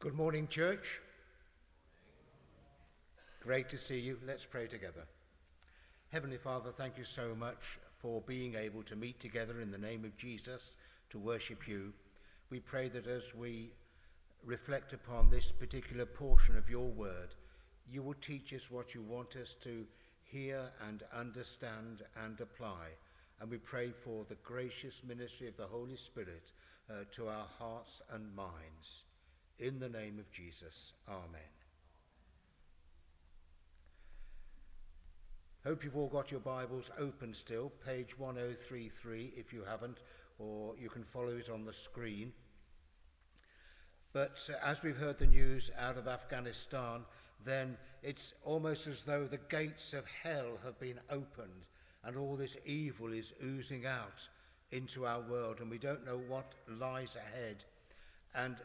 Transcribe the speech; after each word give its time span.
Good 0.00 0.14
morning, 0.14 0.48
church. 0.48 0.98
Great 3.42 3.68
to 3.68 3.76
see 3.76 3.98
you. 3.98 4.16
Let's 4.26 4.46
pray 4.46 4.66
together. 4.66 5.04
Heavenly 6.10 6.38
Father, 6.38 6.70
thank 6.70 6.96
you 6.96 7.04
so 7.04 7.34
much 7.34 7.78
for 7.98 8.22
being 8.22 8.54
able 8.54 8.82
to 8.84 8.96
meet 8.96 9.20
together 9.20 9.60
in 9.60 9.70
the 9.70 9.76
name 9.76 10.06
of 10.06 10.16
Jesus 10.16 10.72
to 11.10 11.18
worship 11.18 11.68
you. 11.68 11.92
We 12.48 12.60
pray 12.60 12.88
that 12.88 13.06
as 13.06 13.34
we 13.34 13.72
reflect 14.42 14.94
upon 14.94 15.28
this 15.28 15.52
particular 15.52 16.06
portion 16.06 16.56
of 16.56 16.70
your 16.70 16.88
word, 16.88 17.34
you 17.86 18.02
will 18.02 18.16
teach 18.22 18.54
us 18.54 18.70
what 18.70 18.94
you 18.94 19.02
want 19.02 19.36
us 19.36 19.54
to 19.64 19.84
hear 20.22 20.62
and 20.88 21.02
understand 21.14 22.04
and 22.24 22.40
apply. 22.40 22.86
And 23.38 23.50
we 23.50 23.58
pray 23.58 23.90
for 23.90 24.24
the 24.30 24.36
gracious 24.36 25.02
ministry 25.06 25.46
of 25.46 25.58
the 25.58 25.66
Holy 25.66 25.96
Spirit 25.96 26.52
uh, 26.88 27.04
to 27.16 27.28
our 27.28 27.46
hearts 27.58 28.00
and 28.10 28.34
minds. 28.34 29.02
In 29.60 29.78
the 29.78 29.90
name 29.90 30.18
of 30.18 30.30
Jesus, 30.32 30.94
Amen. 31.06 31.40
Hope 35.66 35.84
you've 35.84 35.98
all 35.98 36.08
got 36.08 36.30
your 36.30 36.40
Bibles 36.40 36.90
open 36.98 37.34
still, 37.34 37.70
page 37.84 38.18
1033 38.18 39.34
if 39.36 39.52
you 39.52 39.62
haven't, 39.68 39.98
or 40.38 40.74
you 40.80 40.88
can 40.88 41.04
follow 41.04 41.36
it 41.36 41.50
on 41.50 41.66
the 41.66 41.74
screen. 41.74 42.32
But 44.14 44.48
uh, 44.48 44.54
as 44.66 44.82
we've 44.82 44.96
heard 44.96 45.18
the 45.18 45.26
news 45.26 45.70
out 45.78 45.98
of 45.98 46.08
Afghanistan, 46.08 47.02
then 47.44 47.76
it's 48.02 48.32
almost 48.42 48.86
as 48.86 49.04
though 49.04 49.26
the 49.26 49.40
gates 49.50 49.92
of 49.92 50.06
hell 50.22 50.58
have 50.64 50.80
been 50.80 51.00
opened 51.10 51.66
and 52.02 52.16
all 52.16 52.34
this 52.34 52.56
evil 52.64 53.12
is 53.12 53.34
oozing 53.44 53.84
out 53.84 54.26
into 54.72 55.04
our 55.04 55.20
world, 55.20 55.60
and 55.60 55.70
we 55.70 55.76
don't 55.76 56.06
know 56.06 56.22
what 56.28 56.54
lies 56.66 57.14
ahead. 57.16 57.64
And 58.34 58.56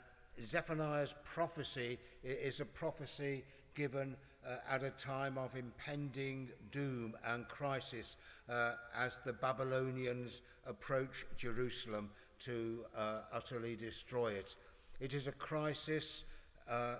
Zephaniah's 0.43 1.15
prophecy 1.23 1.97
is 2.23 2.59
a 2.59 2.65
prophecy 2.65 3.43
given 3.73 4.15
uh, 4.45 4.57
at 4.69 4.83
a 4.83 4.91
time 4.91 5.37
of 5.37 5.55
impending 5.55 6.49
doom 6.71 7.15
and 7.25 7.47
crisis 7.47 8.17
uh, 8.49 8.73
as 8.97 9.19
the 9.25 9.33
Babylonians 9.33 10.41
approach 10.67 11.25
Jerusalem 11.37 12.09
to 12.39 12.85
uh, 12.95 13.21
utterly 13.33 13.75
destroy 13.75 14.33
it. 14.33 14.55
It 14.99 15.13
is 15.13 15.27
a 15.27 15.31
crisis 15.31 16.23
uh, 16.69 16.95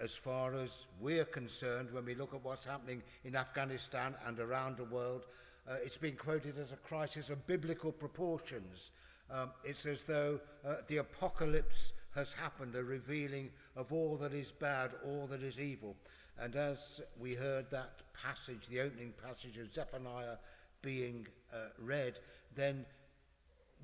as 0.00 0.14
far 0.14 0.54
as 0.54 0.86
we're 1.00 1.24
concerned 1.24 1.90
when 1.92 2.04
we 2.04 2.14
look 2.14 2.34
at 2.34 2.44
what's 2.44 2.64
happening 2.64 3.02
in 3.24 3.36
Afghanistan 3.36 4.14
and 4.26 4.38
around 4.38 4.76
the 4.76 4.84
world. 4.84 5.26
Uh, 5.68 5.74
it's 5.84 5.96
been 5.96 6.16
quoted 6.16 6.58
as 6.58 6.72
a 6.72 6.76
crisis 6.76 7.30
of 7.30 7.46
biblical 7.46 7.92
proportions. 7.92 8.90
Um, 9.30 9.50
it's 9.64 9.86
as 9.86 10.02
though 10.02 10.40
uh, 10.66 10.76
the 10.86 10.98
apocalypse 10.98 11.92
has 12.18 12.32
happened, 12.32 12.74
a 12.74 12.82
revealing 12.82 13.48
of 13.76 13.92
all 13.92 14.16
that 14.16 14.32
is 14.32 14.50
bad, 14.50 14.90
all 15.06 15.28
that 15.28 15.42
is 15.42 15.60
evil. 15.60 15.94
And 16.40 16.56
as 16.56 17.00
we 17.18 17.34
heard 17.34 17.70
that 17.70 18.00
passage, 18.12 18.66
the 18.68 18.80
opening 18.80 19.12
passage 19.24 19.56
of 19.56 19.72
Zephaniah 19.72 20.36
being 20.82 21.26
uh, 21.52 21.68
read, 21.78 22.18
then 22.56 22.84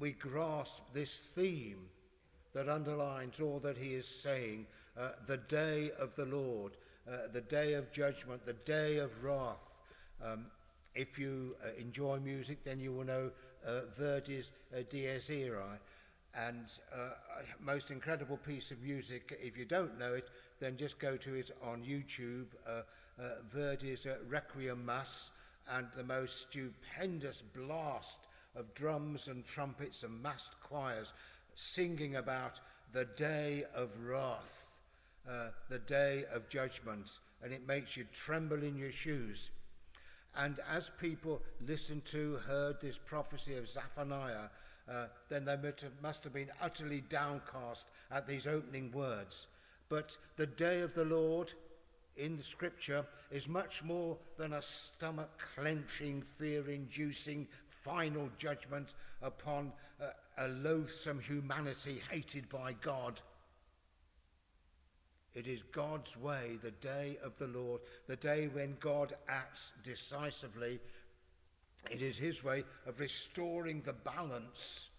we 0.01 0.13
grasp 0.13 0.81
this 0.93 1.17
theme 1.17 1.87
that 2.55 2.69
underlines 2.69 3.41
all 3.41 3.61
that 3.61 3.77
he 3.77 3.95
is 3.95 4.09
saying 4.09 4.67
uh, 4.99 5.11
the 5.27 5.37
day 5.37 5.93
of 5.99 6.15
the 6.17 6.27
Lord, 6.27 6.73
uh, 7.09 7.29
the 7.33 7.41
day 7.41 7.75
of 7.75 7.93
judgment, 7.93 8.45
the 8.45 8.53
day 8.53 8.99
of 8.99 9.23
wrath. 9.23 9.75
Um, 10.25 10.47
if 10.97 11.19
you 11.19 11.57
uh, 11.65 11.69
enjoy 11.81 12.19
music, 12.19 12.65
then 12.65 12.81
you 12.81 12.93
will 12.93 13.05
know 13.05 13.31
uh, 13.67 13.81
Verdi's 13.99 14.51
uh, 14.77 14.83
Dies 14.91 15.31
Irae. 15.31 15.79
And 16.37 16.67
uh, 16.93 17.11
most 17.61 17.91
incredible 17.91 18.37
piece 18.39 18.71
of 18.71 18.83
music. 18.83 19.39
If 19.41 19.57
you 19.57 19.65
don't 19.65 19.99
know 19.99 20.15
it, 20.15 20.29
then 20.61 20.77
just 20.77 20.99
go 20.99 21.17
to 21.17 21.35
it 21.35 21.51
on 21.63 21.83
YouTube. 21.83 22.47
Uh, 22.67 22.83
uh, 23.21 23.37
Verdi's 23.55 24.07
uh, 24.07 24.17
Requiem 24.29 24.85
Mass 24.85 25.31
and 25.71 25.87
the 25.97 26.05
most 26.05 26.41
stupendous 26.41 27.43
blast 27.55 28.19
of 28.57 28.75
drums 28.75 29.29
and 29.29 29.45
trumpets 29.45 30.03
and 30.03 30.23
massed 30.23 30.61
choirs 30.61 31.13
singing 31.55 32.17
about 32.17 32.61
the 32.93 33.05
day 33.17 33.65
of 33.75 33.91
wrath, 34.05 34.73
uh, 35.29 35.49
the 35.69 35.79
day 35.81 36.25
of 36.33 36.49
judgment, 36.49 37.19
and 37.43 37.53
it 37.53 37.67
makes 37.67 37.97
you 37.97 38.05
tremble 38.13 38.63
in 38.63 38.77
your 38.77 38.93
shoes. 38.93 39.51
And 40.37 40.59
as 40.73 40.91
people 41.01 41.43
listened 41.67 42.05
to, 42.07 42.37
heard 42.47 42.81
this 42.81 42.99
prophecy 42.99 43.57
of 43.57 43.69
Zephaniah, 43.69 44.49
uh, 44.91 45.07
then 45.29 45.45
they 45.45 45.57
must 46.03 46.25
have 46.25 46.33
been 46.33 46.51
utterly 46.61 47.03
downcast 47.09 47.87
at 48.11 48.27
these 48.27 48.47
opening 48.47 48.91
words. 48.93 49.47
But 49.89 50.17
the 50.37 50.47
day 50.47 50.81
of 50.81 50.95
the 50.95 51.05
Lord 51.05 51.53
in 52.17 52.37
the 52.37 52.43
scripture 52.43 53.05
is 53.31 53.49
much 53.49 53.83
more 53.83 54.17
than 54.37 54.53
a 54.53 54.63
stomach 54.63 55.31
clenching, 55.55 56.23
fear 56.39 56.69
inducing 56.71 57.47
final 57.69 58.31
judgment 58.39 58.95
upon 59.23 59.73
uh, 60.01 60.07
a 60.39 60.49
loathsome 60.49 61.21
humanity 61.21 62.01
hated 62.11 62.49
by 62.49 62.75
God. 62.81 63.21
It 65.35 65.49
is 65.49 65.63
God's 65.73 66.17
way, 66.17 66.59
the 66.63 66.71
day 66.71 67.19
of 67.25 67.37
the 67.39 67.49
Lord, 67.49 67.81
the 68.07 68.17
day 68.17 68.49
when 68.53 68.77
God 68.79 69.15
acts 69.29 69.73
decisively. 69.83 70.79
It 71.91 72.03
is 72.03 72.17
his 72.17 72.43
way 72.43 72.65
of 72.87 73.01
restoring 73.01 73.83
the 73.83 73.93
balance 73.93 74.91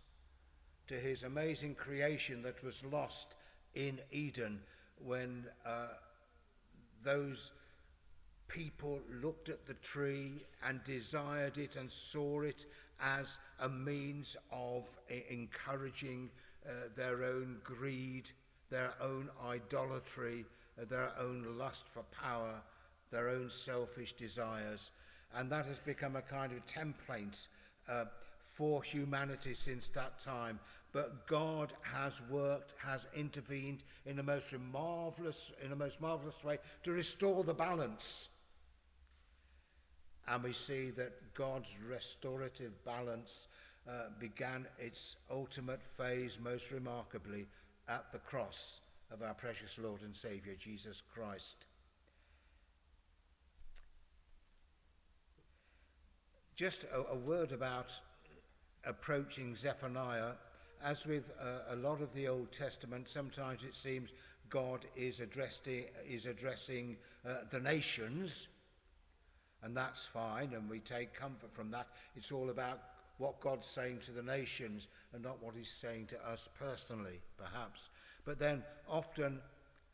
to 0.88 0.96
his 0.96 1.24
amazing 1.24 1.76
creation 1.76 2.42
that 2.44 2.64
was 2.64 2.84
lost 2.86 3.34
in 3.74 4.00
Eden 4.12 4.62
when 5.04 5.46
uh, 5.66 5.88
those 7.04 7.52
people 8.48 9.00
looked 9.22 9.50
at 9.50 9.66
the 9.66 9.74
tree 9.76 10.46
and 10.66 10.84
desired 10.84 11.58
it 11.58 11.76
and 11.76 11.92
saw 11.92 12.42
it 12.42 12.66
as 13.02 13.38
a 13.60 13.70
means 13.70 14.38
of 14.52 14.84
encouraging 15.30 16.30
uh, 16.66 16.72
their 16.96 17.24
own 17.24 17.58
greed, 17.64 18.30
their 18.70 18.94
own 19.02 19.30
idolatry, 19.46 20.46
their 20.90 21.12
own 21.20 21.58
lust 21.58 21.86
for 21.94 22.04
power, 22.04 22.62
their 23.12 23.30
own 23.30 23.50
selfish 23.50 24.14
desires. 24.14 24.92
and 25.36 25.50
that 25.52 25.66
has 25.66 25.80
become 25.80 26.16
a 26.16 26.22
kind 26.22 26.52
of 26.54 26.66
template 26.66 27.48
uh, 27.90 28.06
for 28.44 28.82
humanity 28.84 29.54
since 29.54 29.90
that 29.90 30.20
time. 30.20 30.60
But 30.94 31.28
God 31.28 31.74
has 31.82 32.22
worked, 32.30 32.74
has 32.78 33.06
intervened 33.14 33.84
in 34.06 34.16
the 34.16 34.24
most 34.24 34.54
marvelous, 34.72 35.52
in 35.62 35.70
the 35.70 35.76
most 35.76 36.00
marvelous 36.00 36.42
way 36.44 36.60
to 36.84 36.92
restore 36.92 37.44
the 37.44 37.54
balance. 37.54 38.30
And 40.28 40.42
we 40.44 40.54
see 40.54 40.92
that 40.92 41.34
God's 41.34 41.76
restorative 41.88 42.72
balance 42.86 43.48
uh, 43.88 44.06
began 44.20 44.66
its 44.80 45.18
ultimate 45.30 45.82
phase 45.98 46.38
most 46.42 46.72
remarkably 46.72 47.46
at 47.88 48.12
the 48.12 48.20
cross 48.20 48.80
of 49.12 49.22
our 49.22 49.34
precious 49.34 49.78
Lord 49.78 50.02
and 50.02 50.16
Saviour, 50.16 50.56
Jesus 50.58 51.04
Christ. 51.14 51.66
Just 56.56 56.86
a, 56.86 57.12
a 57.12 57.16
word 57.16 57.52
about 57.52 57.92
approaching 58.86 59.56
Zephaniah. 59.56 60.32
As 60.84 61.06
with 61.06 61.30
uh, 61.42 61.74
a 61.74 61.76
lot 61.76 62.02
of 62.02 62.14
the 62.14 62.30
Old 62.30 62.52
Testament, 62.54 63.10
sometimes 63.10 63.64
it 63.64 63.76
seems 63.76 64.12
God 64.50 64.86
is 64.96 65.20
addressing, 65.20 65.86
is 66.08 66.26
addressing 66.26 66.96
uh, 67.28 67.40
the 67.50 67.60
nations, 67.60 68.48
and 69.64 69.76
that's 69.76 70.06
fine, 70.06 70.54
and 70.54 70.70
we 70.70 70.80
take 70.80 71.14
comfort 71.14 71.54
from 71.54 71.72
that. 71.72 71.88
It's 72.16 72.32
all 72.32 72.50
about 72.50 72.80
what 73.18 73.42
God's 73.42 73.68
saying 73.68 74.00
to 74.06 74.12
the 74.12 74.24
nations 74.24 74.88
and 75.14 75.24
not 75.24 75.44
what 75.44 75.56
he's 75.58 75.72
saying 75.72 76.08
to 76.08 76.30
us 76.30 76.48
personally, 76.58 77.20
perhaps. 77.38 77.90
But 78.24 78.40
then 78.40 78.64
often, 78.88 79.40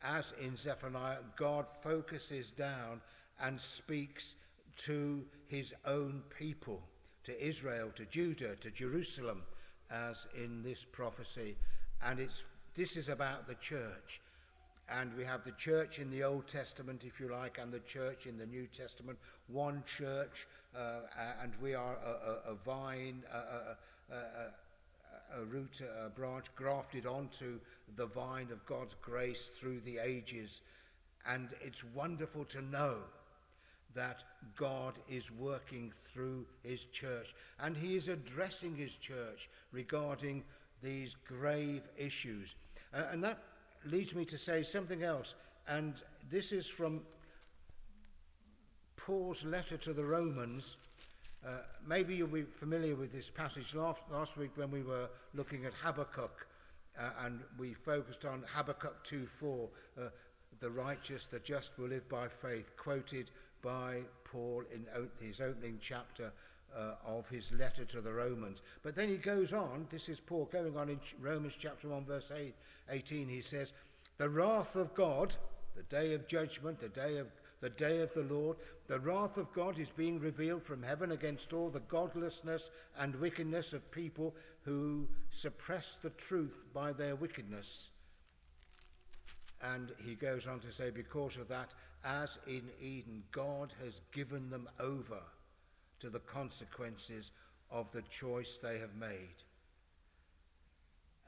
as 0.02 0.32
in 0.40 0.56
Zephaniah, 0.56 1.18
God 1.36 1.66
focuses 1.82 2.50
down 2.50 3.00
and 3.40 3.60
speaks 3.60 4.34
to 4.76 5.24
his 5.46 5.74
own 5.84 6.22
people, 6.38 6.82
to 7.24 7.44
Israel, 7.44 7.90
to 7.96 8.04
Judah, 8.06 8.56
to 8.56 8.70
Jerusalem, 8.70 9.42
as 9.90 10.26
in 10.34 10.62
this 10.62 10.84
prophecy. 10.84 11.56
And 12.04 12.18
it's, 12.18 12.44
this 12.74 12.96
is 12.96 13.08
about 13.08 13.46
the 13.46 13.54
church. 13.56 14.20
And 14.88 15.14
we 15.16 15.24
have 15.24 15.44
the 15.44 15.52
church 15.52 15.98
in 15.98 16.10
the 16.10 16.24
Old 16.24 16.46
Testament, 16.48 17.02
if 17.06 17.20
you 17.20 17.28
like, 17.28 17.58
and 17.58 17.72
the 17.72 17.80
church 17.80 18.26
in 18.26 18.36
the 18.36 18.46
New 18.46 18.66
Testament. 18.66 19.18
One 19.46 19.82
church, 19.86 20.46
uh, 20.76 21.00
and 21.42 21.52
we 21.62 21.74
are 21.74 21.96
a, 22.04 22.50
a, 22.50 22.52
a 22.52 22.54
vine, 22.54 23.22
a, 23.32 23.76
a, 25.38 25.44
root, 25.44 25.80
a 26.04 26.10
branch 26.10 26.46
grafted 26.56 27.06
onto 27.06 27.58
the 27.96 28.06
vine 28.06 28.48
of 28.50 28.64
God's 28.66 28.96
grace 29.00 29.46
through 29.58 29.80
the 29.80 29.98
ages. 29.98 30.60
And 31.26 31.50
it's 31.60 31.84
wonderful 31.84 32.44
to 32.46 32.62
know 32.62 32.96
that 33.94 34.24
God 34.56 34.94
is 35.08 35.30
working 35.30 35.92
through 36.12 36.46
his 36.62 36.84
church. 36.84 37.34
And 37.60 37.76
he 37.76 37.96
is 37.96 38.08
addressing 38.08 38.74
his 38.76 38.94
church 38.96 39.48
regarding 39.72 40.44
these 40.82 41.14
grave 41.26 41.82
issues. 41.96 42.54
Uh, 42.92 43.04
and 43.10 43.22
that 43.24 43.38
leads 43.86 44.14
me 44.14 44.24
to 44.26 44.38
say 44.38 44.62
something 44.62 45.02
else, 45.02 45.34
and 45.68 45.94
this 46.30 46.52
is 46.52 46.66
from 46.66 47.00
Paul's 48.96 49.44
letter 49.44 49.76
to 49.78 49.92
the 49.92 50.04
Romans. 50.04 50.76
Uh, 51.44 51.50
maybe 51.86 52.14
you'll 52.14 52.28
be 52.28 52.42
familiar 52.42 52.94
with 52.94 53.12
this 53.12 53.28
passage 53.28 53.74
last, 53.74 54.02
last 54.10 54.36
week 54.36 54.50
when 54.56 54.70
we 54.70 54.82
were 54.82 55.08
looking 55.34 55.64
at 55.64 55.72
Habakkuk, 55.74 56.46
uh, 56.98 57.10
and 57.24 57.40
we 57.58 57.74
focused 57.74 58.24
on 58.24 58.44
Habakkuk 58.54 59.04
2:4, 59.04 59.68
uh, 59.98 60.08
the 60.60 60.70
righteous, 60.70 61.26
the 61.26 61.40
just 61.40 61.76
will 61.78 61.88
live 61.88 62.08
by 62.08 62.28
faith, 62.28 62.76
quoted 62.76 63.30
by 63.62 64.00
Paul 64.24 64.64
in 64.72 64.86
his 65.24 65.40
opening 65.40 65.78
chapter 65.80 66.32
uh, 66.76 66.94
of 67.06 67.28
his 67.28 67.52
letter 67.52 67.84
to 67.84 68.00
the 68.00 68.12
Romans. 68.12 68.62
But 68.82 68.96
then 68.96 69.08
he 69.08 69.16
goes 69.16 69.52
on, 69.52 69.86
this 69.90 70.08
is 70.08 70.20
Paul 70.20 70.48
going 70.52 70.76
on 70.76 70.88
in 70.88 71.00
Romans 71.20 71.56
chapter 71.58 71.88
1, 71.88 72.04
verse 72.04 72.30
8, 72.34 72.54
18. 72.90 73.28
He 73.28 73.40
says, 73.40 73.72
The 74.18 74.28
wrath 74.28 74.76
of 74.76 74.94
God, 74.94 75.34
the 75.76 75.82
day 75.84 76.14
of 76.14 76.26
judgment, 76.26 76.80
the 76.80 76.88
day 76.88 77.18
of 77.18 77.28
the 77.62 77.70
day 77.70 78.00
of 78.00 78.12
the 78.12 78.24
Lord, 78.24 78.56
the 78.88 78.98
wrath 78.98 79.36
of 79.36 79.52
God 79.52 79.78
is 79.78 79.88
being 79.88 80.18
revealed 80.18 80.64
from 80.64 80.82
heaven 80.82 81.12
against 81.12 81.52
all 81.52 81.70
the 81.70 81.78
godlessness 81.78 82.70
and 82.98 83.14
wickedness 83.14 83.72
of 83.72 83.88
people 83.92 84.34
who 84.64 85.08
suppress 85.30 85.94
the 85.94 86.10
truth 86.10 86.66
by 86.74 86.92
their 86.92 87.14
wickedness. 87.14 87.90
And 89.62 89.92
he 90.04 90.16
goes 90.16 90.48
on 90.48 90.58
to 90.60 90.72
say, 90.72 90.90
because 90.90 91.36
of 91.36 91.46
that, 91.48 91.70
as 92.04 92.38
in 92.46 92.62
Eden, 92.80 93.22
God 93.30 93.72
has 93.82 94.00
given 94.12 94.50
them 94.50 94.68
over 94.80 95.20
to 96.00 96.10
the 96.10 96.20
consequences 96.20 97.30
of 97.70 97.90
the 97.92 98.02
choice 98.02 98.58
they 98.58 98.78
have 98.78 98.94
made. 98.96 99.42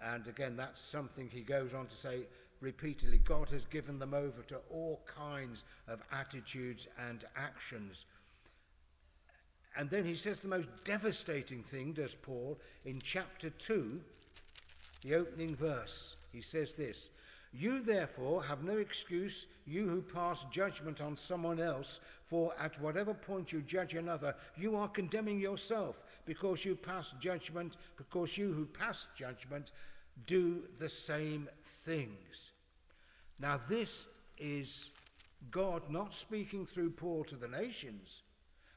And 0.02 0.26
again, 0.26 0.56
that's 0.56 0.80
something 0.80 1.28
he 1.28 1.40
goes 1.40 1.72
on 1.72 1.86
to 1.86 1.96
say 1.96 2.26
repeatedly. 2.60 3.18
God 3.18 3.48
has 3.50 3.64
given 3.64 3.98
them 3.98 4.14
over 4.14 4.42
to 4.48 4.58
all 4.70 5.00
kinds 5.06 5.64
of 5.86 6.02
attitudes 6.12 6.88
and 7.08 7.24
actions. 7.36 8.04
And 9.76 9.90
then 9.90 10.04
he 10.04 10.14
says 10.14 10.40
the 10.40 10.48
most 10.48 10.68
devastating 10.84 11.62
thing, 11.62 11.92
does 11.92 12.14
Paul, 12.14 12.58
in 12.84 13.00
chapter 13.00 13.50
2, 13.50 14.00
the 15.02 15.14
opening 15.14 15.54
verse. 15.54 16.16
He 16.32 16.40
says 16.40 16.74
this 16.74 17.10
You 17.56 17.80
therefore 17.80 18.42
have 18.42 18.64
no 18.64 18.78
excuse, 18.78 19.46
you 19.64 19.88
who 19.88 20.02
pass 20.02 20.44
judgment 20.50 21.00
on 21.00 21.16
someone 21.16 21.60
else 21.60 22.00
for 22.26 22.52
at 22.58 22.80
whatever 22.80 23.14
point 23.14 23.52
you 23.52 23.62
judge 23.62 23.94
another, 23.94 24.34
you 24.56 24.74
are 24.74 24.88
condemning 24.88 25.38
yourself 25.38 26.02
because 26.26 26.64
you 26.64 26.74
pass 26.74 27.14
judgment, 27.20 27.76
because 27.96 28.36
you 28.36 28.52
who 28.52 28.64
pass 28.66 29.06
judgment 29.16 29.70
do 30.26 30.62
the 30.80 30.88
same 30.88 31.48
things. 31.64 32.50
Now, 33.38 33.60
this 33.68 34.08
is 34.36 34.90
God 35.52 35.82
not 35.88 36.14
speaking 36.14 36.66
through 36.66 36.90
Paul 36.90 37.22
to 37.24 37.36
the 37.36 37.48
nations, 37.48 38.22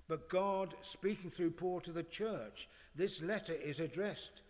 but 0.08 0.30
God 0.30 0.76
speaking 0.82 1.32
through 1.32 1.52
Paul 1.52 1.80
to 1.82 1.92
the 1.92 2.04
church. 2.04 2.70
This 2.96 3.24
letter 3.24 3.54
is 3.54 3.80
addressed 3.80 4.42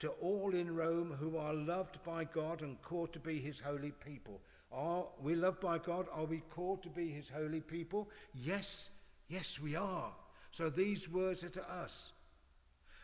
to 0.00 0.08
all 0.20 0.54
in 0.54 0.74
Rome 0.74 1.16
who 1.18 1.36
are 1.38 1.54
loved 1.54 2.02
by 2.04 2.24
God 2.24 2.62
and 2.62 2.80
called 2.82 3.12
to 3.14 3.18
be 3.18 3.38
his 3.38 3.60
holy 3.60 3.92
people. 3.92 4.40
Are 4.72 5.04
we 5.22 5.34
loved 5.34 5.60
by 5.60 5.78
God? 5.78 6.06
Are 6.12 6.24
we 6.24 6.42
called 6.50 6.82
to 6.82 6.88
be 6.88 7.08
his 7.08 7.28
holy 7.28 7.60
people? 7.60 8.08
Yes, 8.34 8.90
yes, 9.28 9.58
we 9.58 9.74
are. 9.74 10.12
So 10.52 10.68
these 10.68 11.08
words 11.08 11.44
are 11.44 11.50
to 11.50 11.70
us. 11.70 12.12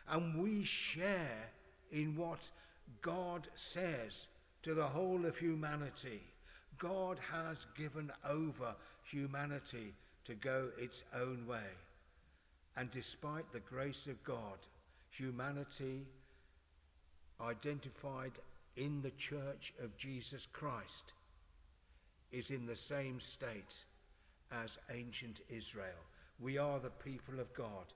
And 0.09 0.41
we 0.41 0.63
share 0.63 1.49
in 1.91 2.15
what 2.15 2.49
God 3.01 3.47
says 3.55 4.27
to 4.63 4.73
the 4.73 4.83
whole 4.83 5.25
of 5.25 5.37
humanity. 5.37 6.21
God 6.77 7.17
has 7.31 7.65
given 7.77 8.11
over 8.27 8.75
humanity 9.03 9.93
to 10.25 10.35
go 10.35 10.69
its 10.77 11.03
own 11.15 11.45
way. 11.47 11.71
And 12.75 12.89
despite 12.91 13.51
the 13.51 13.59
grace 13.59 14.07
of 14.07 14.23
God, 14.23 14.57
humanity 15.09 16.07
identified 17.43 18.33
in 18.75 19.01
the 19.01 19.11
church 19.11 19.73
of 19.81 19.97
Jesus 19.97 20.47
Christ 20.51 21.13
is 22.31 22.49
in 22.49 22.65
the 22.65 22.75
same 22.75 23.19
state 23.19 23.83
as 24.51 24.77
ancient 24.91 25.41
Israel. 25.49 26.03
We 26.39 26.57
are 26.57 26.79
the 26.79 26.89
people 26.89 27.39
of 27.39 27.53
God, 27.53 27.93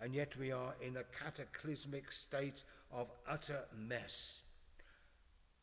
and 0.00 0.14
yet 0.14 0.36
we 0.36 0.52
are 0.52 0.74
in 0.80 0.96
a 0.96 1.24
cataclysmic 1.24 2.10
state 2.10 2.64
of 2.92 3.08
utter 3.28 3.64
mess. 3.76 4.40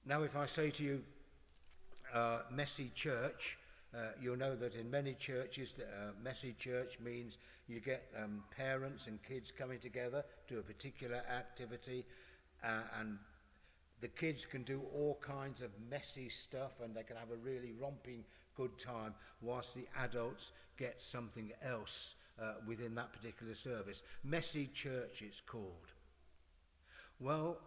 Now, 0.05 0.23
if 0.23 0.35
I 0.35 0.45
say 0.45 0.69
to 0.71 0.83
you, 0.83 1.03
uh, 2.13 2.39
messy 2.51 2.91
church, 2.93 3.57
uh, 3.95 4.11
you'll 4.21 4.37
know 4.37 4.55
that 4.55 4.75
in 4.75 4.89
many 4.89 5.13
churches, 5.13 5.73
uh, 5.79 6.11
messy 6.23 6.55
church 6.57 6.97
means 7.03 7.37
you 7.67 7.79
get 7.79 8.09
um, 8.21 8.43
parents 8.55 9.07
and 9.07 9.21
kids 9.23 9.51
coming 9.51 9.79
together 9.79 10.23
to 10.47 10.59
a 10.59 10.61
particular 10.61 11.21
activity, 11.29 12.05
uh, 12.63 12.81
and 12.99 13.17
the 14.01 14.07
kids 14.07 14.45
can 14.45 14.63
do 14.63 14.81
all 14.93 15.19
kinds 15.21 15.61
of 15.61 15.69
messy 15.89 16.29
stuff 16.29 16.73
and 16.83 16.95
they 16.95 17.03
can 17.03 17.15
have 17.15 17.31
a 17.31 17.37
really 17.37 17.73
romping 17.79 18.23
good 18.55 18.77
time 18.77 19.13
whilst 19.41 19.75
the 19.75 19.87
adults 20.03 20.51
get 20.77 21.01
something 21.01 21.51
else 21.63 22.15
uh, 22.41 22.53
within 22.67 22.95
that 22.95 23.13
particular 23.13 23.55
service. 23.55 24.03
Messy 24.23 24.69
church, 24.73 25.21
it's 25.21 25.41
called. 25.41 25.93
Well, 27.19 27.57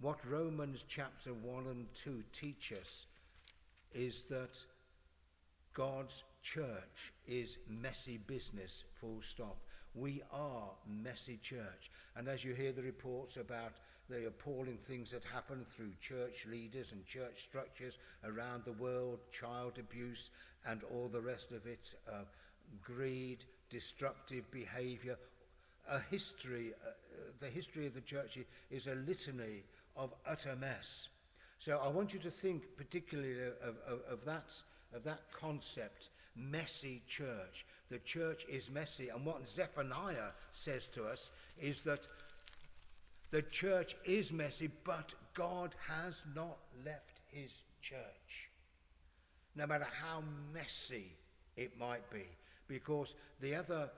what 0.00 0.24
Romans 0.24 0.84
chapter 0.88 1.34
1 1.34 1.66
and 1.66 1.86
2 1.94 2.22
teach 2.32 2.72
us 2.72 3.06
is 3.92 4.22
that 4.30 4.58
God's 5.74 6.24
church 6.42 7.12
is 7.26 7.58
messy 7.68 8.16
business, 8.16 8.84
full 9.00 9.20
stop. 9.20 9.58
We 9.94 10.22
are 10.32 10.70
messy 10.86 11.38
church. 11.42 11.90
And 12.16 12.28
as 12.28 12.44
you 12.44 12.54
hear 12.54 12.72
the 12.72 12.82
reports 12.82 13.36
about 13.36 13.72
the 14.08 14.26
appalling 14.26 14.76
things 14.76 15.10
that 15.10 15.24
happen 15.24 15.64
through 15.64 15.92
church 16.00 16.46
leaders 16.50 16.92
and 16.92 17.04
church 17.06 17.42
structures 17.42 17.98
around 18.24 18.64
the 18.64 18.72
world, 18.72 19.20
child 19.32 19.78
abuse 19.78 20.30
and 20.66 20.82
all 20.92 21.08
the 21.08 21.20
rest 21.20 21.52
of 21.52 21.66
it, 21.66 21.94
uh, 22.08 22.22
greed, 22.82 23.44
destructive 23.68 24.50
behavior, 24.50 25.16
a 25.88 26.00
history, 26.10 26.72
uh, 26.86 26.90
the 27.40 27.46
history 27.46 27.86
of 27.86 27.94
the 27.94 28.00
church 28.00 28.38
is 28.70 28.86
a 28.86 28.94
litany 28.94 29.62
of 29.96 30.12
utter 30.26 30.56
mess. 30.56 31.08
So 31.58 31.80
I 31.82 31.88
want 31.88 32.12
you 32.12 32.20
to 32.20 32.30
think 32.30 32.62
particularly 32.76 33.34
of, 33.62 33.76
of, 33.86 34.00
of 34.10 34.24
that, 34.24 34.52
of 34.94 35.04
that 35.04 35.20
concept, 35.32 36.08
messy 36.36 37.02
church. 37.06 37.66
The 37.90 37.98
church 37.98 38.46
is 38.48 38.70
messy. 38.70 39.08
And 39.08 39.26
what 39.26 39.48
Zephaniah 39.48 40.30
says 40.52 40.86
to 40.88 41.04
us 41.04 41.30
is 41.60 41.80
that 41.82 42.06
the 43.30 43.42
church 43.42 43.96
is 44.04 44.32
messy, 44.32 44.70
but 44.84 45.14
God 45.34 45.74
has 45.88 46.22
not 46.34 46.58
left 46.84 47.20
his 47.30 47.50
church. 47.82 48.50
No 49.56 49.66
matter 49.66 49.86
how 50.00 50.22
messy 50.54 51.12
it 51.56 51.78
might 51.78 52.08
be. 52.10 52.26
Because 52.68 53.14
the 53.40 53.54
other 53.54 53.90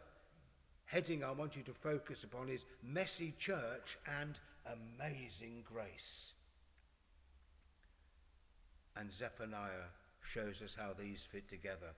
heading 0.87 1.23
I 1.23 1.31
want 1.31 1.57
you 1.57 1.63
to 1.63 1.73
focus 1.73 2.25
upon 2.25 2.49
is 2.49 2.65
messy 2.83 3.35
church 3.39 3.99
and 4.21 4.39
amazing 4.67 5.65
grace. 5.65 6.33
And 8.97 9.13
Zephaniah 9.13 9.89
shows 10.23 10.63
us 10.63 10.77
how 10.79 10.91
these 10.99 11.23
fit 11.23 11.49
together. 11.49 11.95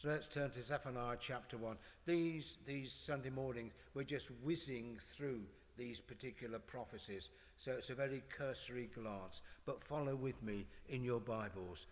So 0.00 0.08
let's 0.08 0.28
turn 0.28 0.48
to 0.52 0.62
Zephaniah 0.62 1.18
chapter 1.20 1.58
1. 1.58 1.76
These, 2.06 2.56
these 2.66 2.90
Sunday 2.90 3.28
mornings, 3.28 3.74
we're 3.92 4.04
just 4.04 4.30
whizzing 4.42 4.96
through 5.14 5.42
these 5.76 6.00
particular 6.00 6.58
prophecies. 6.58 7.28
So 7.58 7.72
it's 7.72 7.90
a 7.90 7.94
very 7.94 8.22
cursory 8.34 8.88
glance, 8.94 9.42
but 9.66 9.84
follow 9.84 10.16
with 10.16 10.42
me 10.42 10.64
in 10.88 11.04
your 11.04 11.20
Bibles. 11.20 11.84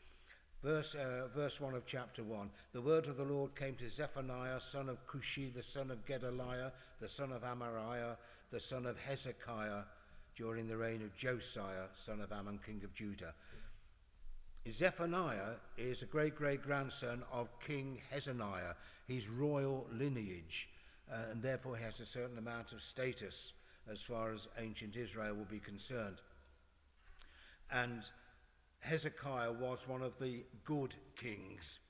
Verse, 0.65 0.95
uh, 0.95 1.29
verse 1.35 1.61
1 1.61 1.75
of 1.75 1.85
chapter 1.85 2.23
1 2.23 2.49
The 2.73 2.81
word 2.81 3.09
of 3.09 3.19
the 3.19 3.25
Lord 3.25 3.55
came 3.55 3.75
to 3.75 3.91
Zephaniah, 3.91 4.59
son 4.59 4.89
of 4.89 5.07
Cushi, 5.07 5.53
the 5.53 5.63
son 5.63 5.91
of 5.91 6.07
Gedaliah, 6.07 6.73
the 7.01 7.11
son 7.11 7.31
of 7.31 7.43
Amariah, 7.43 8.17
the 8.51 8.59
son 8.59 8.87
of 8.87 8.99
Hezekiah, 8.99 9.83
during 10.35 10.67
the 10.67 10.79
reign 10.79 11.03
of 11.03 11.15
Josiah, 11.15 11.89
son 11.95 12.23
of 12.23 12.33
Amon, 12.33 12.59
king 12.65 12.81
of 12.85 12.95
Judah. 12.95 13.35
Zephaniah 14.71 15.55
is 15.77 16.03
a 16.03 16.07
great 16.07 16.35
great 16.35 16.63
grandson 16.63 17.23
of 17.33 17.49
King 17.61 18.01
Hezekiah, 18.11 18.75
his 19.07 19.29
royal 19.29 19.87
lineage, 19.93 20.69
uh, 21.11 21.31
and 21.31 21.43
therefore 21.43 21.77
he 21.77 21.85
has 21.85 22.01
a 22.01 22.07
certain 22.07 22.39
amount 22.39 22.73
of 22.73 22.83
status 22.83 23.53
as 23.91 24.01
far 24.01 24.33
as 24.33 24.49
ancient 24.59 24.97
Israel 24.97 25.35
will 25.35 25.45
be 25.45 25.59
concerned. 25.59 26.19
And 27.71 28.03
Hezekiah 28.81 29.53
was 29.53 29.89
one 29.89 30.03
of 30.03 30.19
the 30.19 30.45
good 30.65 30.95
kings, 31.17 31.81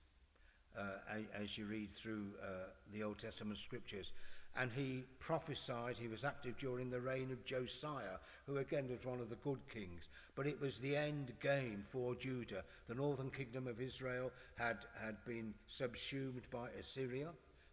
uh, 0.79 1.19
as 1.35 1.59
you 1.59 1.67
read 1.67 1.93
through 1.93 2.27
uh, 2.43 2.71
the 2.93 3.03
Old 3.03 3.19
Testament 3.19 3.59
scriptures. 3.59 4.13
and 4.57 4.71
he 4.73 5.05
prophesied 5.21 5.97
he 5.97 6.09
was 6.09 6.25
active 6.25 6.57
during 6.59 6.91
the 6.91 7.01
reign 7.01 7.31
of 7.31 7.45
Josiah 7.45 8.19
who 8.47 8.59
again 8.59 8.89
was 8.89 9.05
one 9.05 9.21
of 9.21 9.31
the 9.31 9.37
good 9.37 9.61
kings. 9.73 10.09
But 10.35 10.47
it 10.47 10.61
was 10.61 10.79
the 10.79 10.97
end 10.97 11.33
game 11.41 11.85
for 11.91 12.15
Judah. 12.15 12.65
The 12.89 12.95
northern 12.95 13.31
kingdom 13.31 13.67
of 13.67 13.81
Israel 13.81 14.33
had 14.57 14.79
had 15.01 15.17
been 15.25 15.55
subsumed 15.67 16.43
by 16.51 16.69
Assyria 16.79 17.29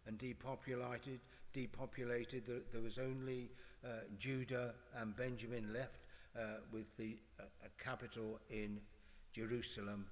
and 0.06 0.18
depopulated 0.18 1.20
depopulated. 1.52 2.44
There, 2.46 2.60
there 2.70 2.82
was 2.82 2.98
only 2.98 3.50
uh, 3.84 3.88
Judah 4.18 4.74
and 5.00 5.16
Benjamin 5.16 5.72
left 5.72 6.00
uh, 6.36 6.58
with 6.72 6.86
the 6.98 7.16
uh, 7.40 7.44
a 7.64 7.82
capital 7.82 8.38
in 8.50 8.78
Jerusalem 9.32 10.06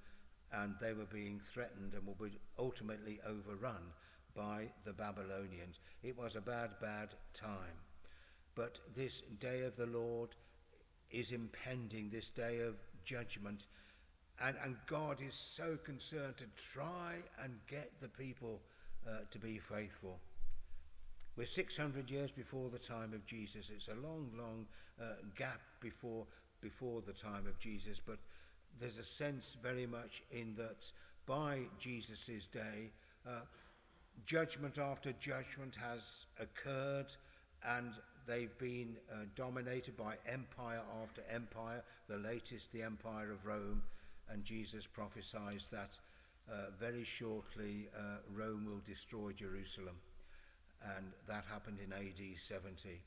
and 0.52 0.74
they 0.80 0.92
were 0.92 1.06
being 1.06 1.40
threatened 1.52 1.94
and 1.94 2.02
would 2.18 2.36
ultimately 2.58 3.20
overrun 3.26 3.82
by 4.36 4.66
the 4.84 4.92
Babylonians. 4.92 5.78
It 6.02 6.18
was 6.18 6.36
a 6.36 6.40
bad, 6.40 6.70
bad 6.80 7.10
time. 7.32 7.78
But 8.54 8.78
this 8.94 9.22
day 9.40 9.62
of 9.62 9.76
the 9.76 9.86
Lord 9.86 10.30
is 11.10 11.32
impending, 11.32 12.10
this 12.10 12.28
day 12.28 12.60
of 12.60 12.74
judgment. 13.04 13.66
And, 14.40 14.56
and 14.64 14.76
God 14.86 15.18
is 15.20 15.34
so 15.34 15.76
concerned 15.84 16.36
to 16.38 16.44
try 16.56 17.14
and 17.42 17.54
get 17.68 17.92
the 18.00 18.08
people 18.08 18.60
uh, 19.06 19.18
to 19.30 19.38
be 19.38 19.58
faithful. 19.58 20.18
We're 21.36 21.46
600 21.46 22.10
years 22.10 22.30
before 22.30 22.70
the 22.70 22.78
time 22.78 23.12
of 23.12 23.26
Jesus. 23.26 23.70
It's 23.74 23.88
a 23.88 24.06
long, 24.06 24.30
long 24.36 24.66
uh, 25.00 25.14
gap 25.36 25.60
before, 25.80 26.26
before 26.60 27.02
the 27.02 27.12
time 27.12 27.46
of 27.46 27.58
Jesus, 27.58 28.00
but 28.04 28.18
there's 28.80 28.98
a 28.98 29.04
sense 29.04 29.56
very 29.62 29.86
much 29.86 30.22
in 30.30 30.54
that 30.56 30.90
by 31.26 31.60
Jesus' 31.78 32.46
day, 32.52 32.90
uh, 33.26 33.40
judgment 34.26 34.78
after 34.78 35.12
judgment 35.12 35.76
has 35.76 36.26
occurred 36.40 37.12
and 37.66 37.92
they've 38.26 38.56
been 38.58 38.96
uh, 39.10 39.24
dominated 39.36 39.96
by 39.96 40.14
empire 40.26 40.80
after 41.02 41.22
empire, 41.30 41.82
the 42.08 42.16
latest, 42.16 42.72
the 42.72 42.82
empire 42.82 43.30
of 43.30 43.44
Rome, 43.46 43.82
and 44.30 44.44
Jesus 44.44 44.86
prophesies 44.86 45.68
that 45.70 45.98
uh, 46.50 46.70
very 46.78 47.04
shortly 47.04 47.88
uh, 47.96 48.16
Rome 48.34 48.66
will 48.66 48.82
destroy 48.86 49.32
Jerusalem. 49.32 49.96
And 50.96 51.06
that 51.26 51.44
happened 51.50 51.78
in 51.82 51.92
AD 51.92 52.38
70. 52.38 53.00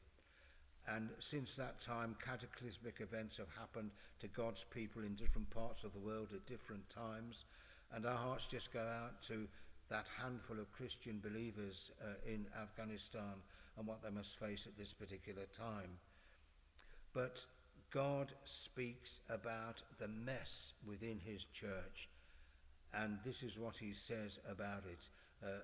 And 0.88 1.10
since 1.20 1.56
that 1.56 1.80
time, 1.82 2.16
cataclysmic 2.24 3.02
events 3.02 3.38
have 3.38 3.54
happened 3.58 3.92
to 4.20 4.28
God's 4.28 4.64
people 4.64 5.04
in 5.04 5.16
different 5.16 5.50
parts 5.50 5.84
of 5.84 5.94
the 5.94 6.00
world 6.00 6.30
at 6.34 6.46
different 6.48 6.88
times. 6.90 7.46
And 7.94 8.06
our 8.06 8.18
hearts 8.18 8.48
just 8.48 8.72
go 8.72 8.80
out 8.80 9.22
to 9.24 9.48
that 9.90 10.06
handful 10.22 10.60
of 10.60 10.72
Christian 10.72 11.22
believers 11.24 11.92
uh, 12.02 12.14
in 12.26 12.46
Afghanistan 12.62 13.42
and 13.78 13.88
what 13.88 14.02
they 14.04 14.10
must 14.10 14.40
face 14.40 14.66
at 14.68 14.78
this 14.78 14.94
particular 14.94 15.44
time. 15.58 16.00
But 17.14 17.46
God 17.92 18.34
speaks 18.44 19.20
about 19.30 19.82
the 20.00 20.08
mess 20.08 20.74
within 20.86 21.20
his 21.24 21.46
church, 21.46 22.10
and 22.94 23.18
this 23.24 23.44
is 23.44 23.58
what 23.58 23.78
he 23.78 23.94
says 23.94 24.40
about 24.50 24.84
it. 24.92 25.10
Uh, 25.44 25.62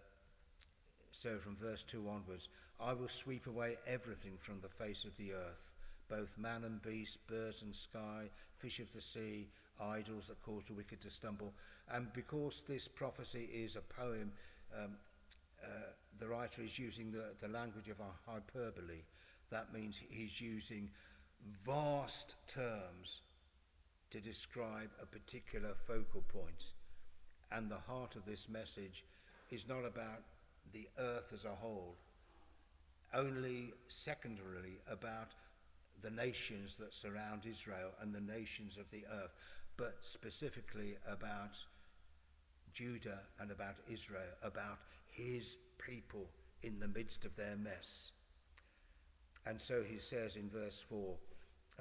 so 1.12 1.38
from 1.38 1.56
verse 1.56 1.84
2 1.84 2.08
onwards, 2.10 2.50
I 2.80 2.94
will 2.94 3.08
sweep 3.08 3.48
away 3.48 3.78
everything 3.88 4.34
from 4.40 4.62
the 4.62 4.70
face 4.70 5.06
of 5.06 5.16
the 5.18 5.34
earth, 5.34 5.70
both 6.10 6.38
man 6.38 6.64
and 6.64 6.82
beast, 6.82 7.18
birds 7.28 7.62
and 7.62 7.76
sky, 7.76 8.30
fish 8.58 8.80
of 8.80 8.92
the 8.94 9.02
sea, 9.02 9.48
idols 9.84 10.28
that 10.28 10.42
cause 10.44 10.64
the 10.68 10.74
wicked 10.74 11.02
to 11.02 11.10
stumble. 11.10 11.54
And 11.92 12.12
because 12.14 12.64
this 12.68 12.88
prophecy 12.88 13.50
is 13.54 13.76
a 13.76 13.82
poem, 13.82 14.32
um, 14.76 14.92
uh, 15.64 15.68
the 16.20 16.28
writer 16.28 16.62
is 16.62 16.78
using 16.80 17.12
the, 17.12 17.26
the 17.42 17.48
language 17.48 17.90
of 17.90 17.98
hyperbole. 18.26 19.04
That 19.50 19.74
means 19.74 20.00
he's 20.10 20.40
using 20.42 20.90
vast 21.66 22.36
terms 22.48 23.22
to 24.12 24.20
describe 24.20 24.90
a 25.02 25.06
particular 25.06 25.74
focal 25.88 26.22
point. 26.22 26.66
And 27.52 27.70
the 27.70 27.78
heart 27.88 28.16
of 28.16 28.26
this 28.26 28.48
message 28.50 29.04
is 29.52 29.68
not 29.68 29.86
about 29.86 30.22
the 30.72 30.88
earth 30.98 31.32
as 31.34 31.46
a 31.46 31.50
whole, 31.50 31.96
only 33.14 33.74
secondarily 33.88 34.80
about 34.90 35.32
the 36.02 36.10
nations 36.10 36.76
that 36.76 36.94
surround 36.94 37.46
Israel 37.46 37.92
and 38.02 38.14
the 38.14 38.34
nations 38.34 38.78
of 38.78 38.90
the 38.92 39.06
earth 39.12 39.34
but 39.78 39.98
specifically 40.02 40.96
about 41.08 41.58
Judah 42.74 43.20
and 43.40 43.52
about 43.52 43.76
Israel, 43.92 44.34
about 44.44 44.80
his 45.12 45.58
people 45.78 46.28
in 46.64 46.80
the 46.80 46.88
midst 46.88 47.26
of 47.26 47.36
their 47.36 47.56
mess. 47.56 48.12
And 49.46 49.62
so 49.62 49.84
he 49.84 50.00
says 50.00 50.36
in 50.36 50.50
verse 50.50 50.84
4 50.90 51.16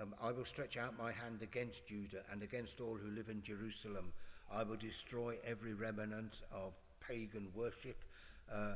um, 0.00 0.14
I 0.22 0.32
will 0.32 0.44
stretch 0.44 0.76
out 0.76 0.98
my 0.98 1.12
hand 1.12 1.42
against 1.42 1.86
Judah 1.86 2.22
and 2.30 2.42
against 2.42 2.80
all 2.80 2.96
who 2.96 3.10
live 3.14 3.28
in 3.28 3.42
Jerusalem. 3.42 4.12
I 4.50 4.62
will 4.62 4.76
destroy 4.76 5.36
every 5.44 5.74
remnant 5.74 6.42
of 6.52 6.72
pagan 7.00 7.48
worship. 7.54 8.02
Uh, 8.52 8.74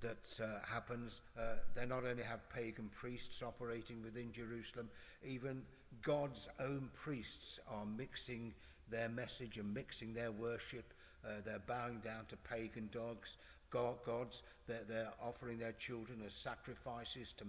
that 0.00 0.40
uh, 0.42 0.64
happens. 0.66 1.20
Uh, 1.38 1.54
they 1.74 1.86
not 1.86 2.04
only 2.06 2.22
have 2.22 2.48
pagan 2.50 2.88
priests 2.92 3.42
operating 3.42 4.02
within 4.02 4.32
Jerusalem, 4.32 4.88
even 5.24 5.62
God's 6.02 6.48
own 6.58 6.88
priests 6.94 7.58
are 7.68 7.86
mixing 7.86 8.54
their 8.90 9.08
message 9.08 9.58
and 9.58 9.72
mixing 9.72 10.14
their 10.14 10.32
worship. 10.32 10.92
Uh, 11.24 11.40
they're 11.44 11.62
bowing 11.66 11.98
down 11.98 12.24
to 12.28 12.36
pagan 12.36 12.88
dogs, 12.92 13.36
God, 13.70 13.96
gods. 14.04 14.42
They're, 14.66 14.84
they're 14.88 15.12
offering 15.22 15.58
their 15.58 15.72
children 15.72 16.22
as 16.26 16.34
sacrifices 16.34 17.32
to, 17.34 17.44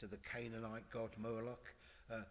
to 0.00 0.06
the 0.06 0.18
Canaanite 0.18 0.88
god 0.90 1.10
Moloch. 1.18 1.74
Uh, 2.10 2.22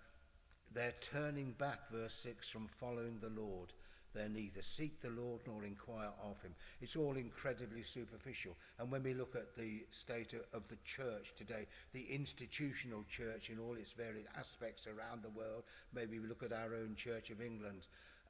they're 0.73 0.95
turning 1.01 1.53
back, 1.57 1.89
verse 1.91 2.13
6, 2.13 2.49
from 2.49 2.67
following 2.67 3.19
the 3.21 3.29
Lord 3.29 3.73
They 4.13 4.27
neither 4.27 4.61
seek 4.61 4.99
the 4.99 5.11
Lord 5.11 5.41
nor 5.45 5.63
inquire 5.63 6.11
of 6.23 6.41
him. 6.41 6.53
It's 6.81 6.95
all 6.95 7.15
incredibly 7.15 7.83
superficial. 7.83 8.55
And 8.79 8.91
when 8.91 9.03
we 9.03 9.13
look 9.13 9.35
at 9.35 9.55
the 9.55 9.85
state 9.91 10.33
of 10.53 10.67
the 10.67 10.77
church 10.83 11.33
today, 11.37 11.67
the 11.93 12.07
institutional 12.09 13.03
church 13.09 13.49
in 13.49 13.59
all 13.59 13.75
its 13.75 13.91
various 13.91 14.27
aspects 14.37 14.87
around 14.87 15.21
the 15.21 15.29
world, 15.29 15.63
maybe 15.93 16.19
we 16.19 16.27
look 16.27 16.43
at 16.43 16.53
our 16.53 16.73
own 16.73 16.95
Church 16.95 17.29
of 17.29 17.41
England, 17.41 17.85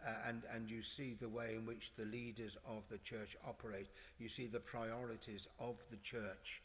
uh, 0.06 0.12
and, 0.28 0.44
and 0.54 0.70
you 0.70 0.82
see 0.82 1.16
the 1.20 1.30
way 1.30 1.56
in 1.56 1.66
which 1.66 1.92
the 1.98 2.06
leaders 2.06 2.58
of 2.68 2.84
the 2.90 2.98
church 3.00 3.36
operate. 3.48 3.88
You 4.20 4.30
see 4.30 4.48
the 4.48 4.60
priorities 4.60 5.48
of 5.60 5.76
the 5.92 5.98
church, 5.98 6.62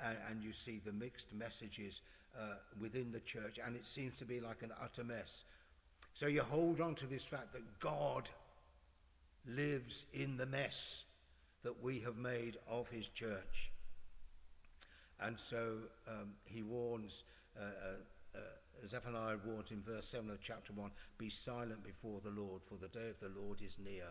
and, 0.00 0.16
and 0.30 0.42
you 0.42 0.52
see 0.52 0.80
the 0.84 0.92
mixed 0.92 1.32
messages 1.34 2.02
uh, 2.38 2.54
within 2.80 3.12
the 3.12 3.20
church, 3.20 3.58
and 3.64 3.76
it 3.76 3.86
seems 3.86 4.16
to 4.18 4.24
be 4.24 4.40
like 4.40 4.62
an 4.62 4.72
utter 4.82 5.04
mess. 5.04 5.44
So 6.14 6.26
you 6.26 6.42
hold 6.42 6.80
on 6.80 6.94
to 6.96 7.06
this 7.06 7.24
fact 7.24 7.52
that 7.52 7.80
God 7.80 8.28
lives 9.46 10.06
in 10.12 10.36
the 10.36 10.46
mess 10.46 11.04
that 11.62 11.82
we 11.82 12.00
have 12.00 12.16
made 12.16 12.56
of 12.68 12.88
his 12.88 13.08
church. 13.08 13.72
And 15.20 15.38
so 15.38 15.78
um, 16.06 16.34
he 16.44 16.62
warns, 16.62 17.24
uh, 17.58 17.64
uh, 17.64 18.38
uh, 18.38 18.86
Zephaniah 18.86 19.36
warns 19.44 19.72
in 19.72 19.82
verse 19.82 20.06
7 20.08 20.30
of 20.30 20.40
chapter 20.40 20.72
1 20.72 20.90
Be 21.18 21.28
silent 21.28 21.82
before 21.82 22.20
the 22.22 22.30
Lord, 22.30 22.62
for 22.62 22.76
the 22.80 22.88
day 22.88 23.10
of 23.10 23.18
the 23.20 23.40
Lord 23.40 23.60
is 23.60 23.76
near. 23.82 24.06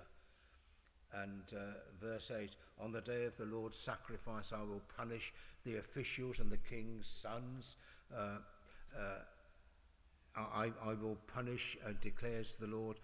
And 1.13 1.43
uh, 1.53 1.79
verse 2.01 2.31
8 2.38 2.51
On 2.81 2.91
the 2.91 3.01
day 3.01 3.24
of 3.24 3.38
the 3.38 3.46
Lord's 3.46 3.79
sacrifice, 3.79 4.51
I 4.51 4.62
will 4.62 4.81
punish 4.98 5.34
the 5.63 5.77
officials 5.77 6.39
and 6.39 6.51
the 6.51 6.57
king's 6.57 7.07
sons. 7.07 7.77
Uh, 8.13 8.39
uh, 8.98 9.19
I, 10.36 10.72
I 10.84 10.93
will 10.93 11.17
punish, 11.34 11.77
declares 12.01 12.57
the 12.60 12.67
Lord, 12.67 12.98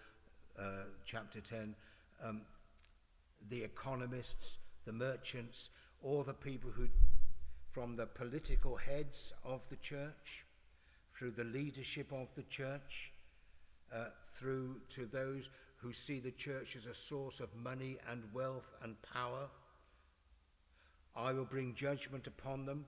chapter 1.03 1.42
10 1.42 1.74
um, 2.24 2.42
the 3.50 3.63
economists, 3.63 4.58
the 4.86 4.94
merchants, 4.94 5.70
or 6.01 6.24
the 6.24 6.34
people 6.34 6.72
who, 6.72 6.88
from 7.72 7.96
the 7.96 8.06
political 8.06 8.75
heads 8.75 9.34
of 9.44 9.68
the 9.70 9.75
church, 9.77 10.46
through 11.13 11.32
the 11.32 11.44
leadership 11.44 12.12
of 12.12 12.34
the 12.36 12.44
church, 12.44 13.13
uh, 13.94 14.06
through 14.34 14.82
to 14.89 15.06
those 15.06 15.50
who 15.77 15.94
see 15.94 16.20
the 16.20 16.32
church 16.32 16.75
as 16.75 16.86
a 16.86 16.94
source 16.94 17.39
of 17.39 17.53
money 17.56 17.98
and 18.10 18.24
wealth 18.34 18.74
and 18.84 18.96
power. 19.01 19.48
I 21.15 21.34
will 21.34 21.46
bring 21.46 21.75
judgment 21.75 22.25
upon 22.25 22.65
them. 22.65 22.86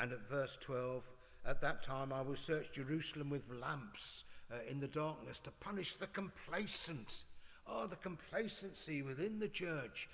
And 0.00 0.12
at 0.12 0.28
verse 0.28 0.56
12, 0.62 1.04
at 1.46 1.60
that 1.60 1.82
time 1.82 2.12
I 2.12 2.22
will 2.22 2.36
search 2.36 2.72
Jerusalem 2.72 3.30
with 3.30 3.42
lamps 3.50 4.24
uh, 4.50 4.56
in 4.68 4.80
the 4.80 4.88
darkness 4.88 5.38
to 5.40 5.50
punish 5.50 5.94
the 5.94 6.06
complacent 6.08 7.24
Oh, 7.72 7.86
the 7.86 7.96
complacency 7.96 9.02
within 9.02 9.38
the 9.38 9.48
church. 9.48 10.08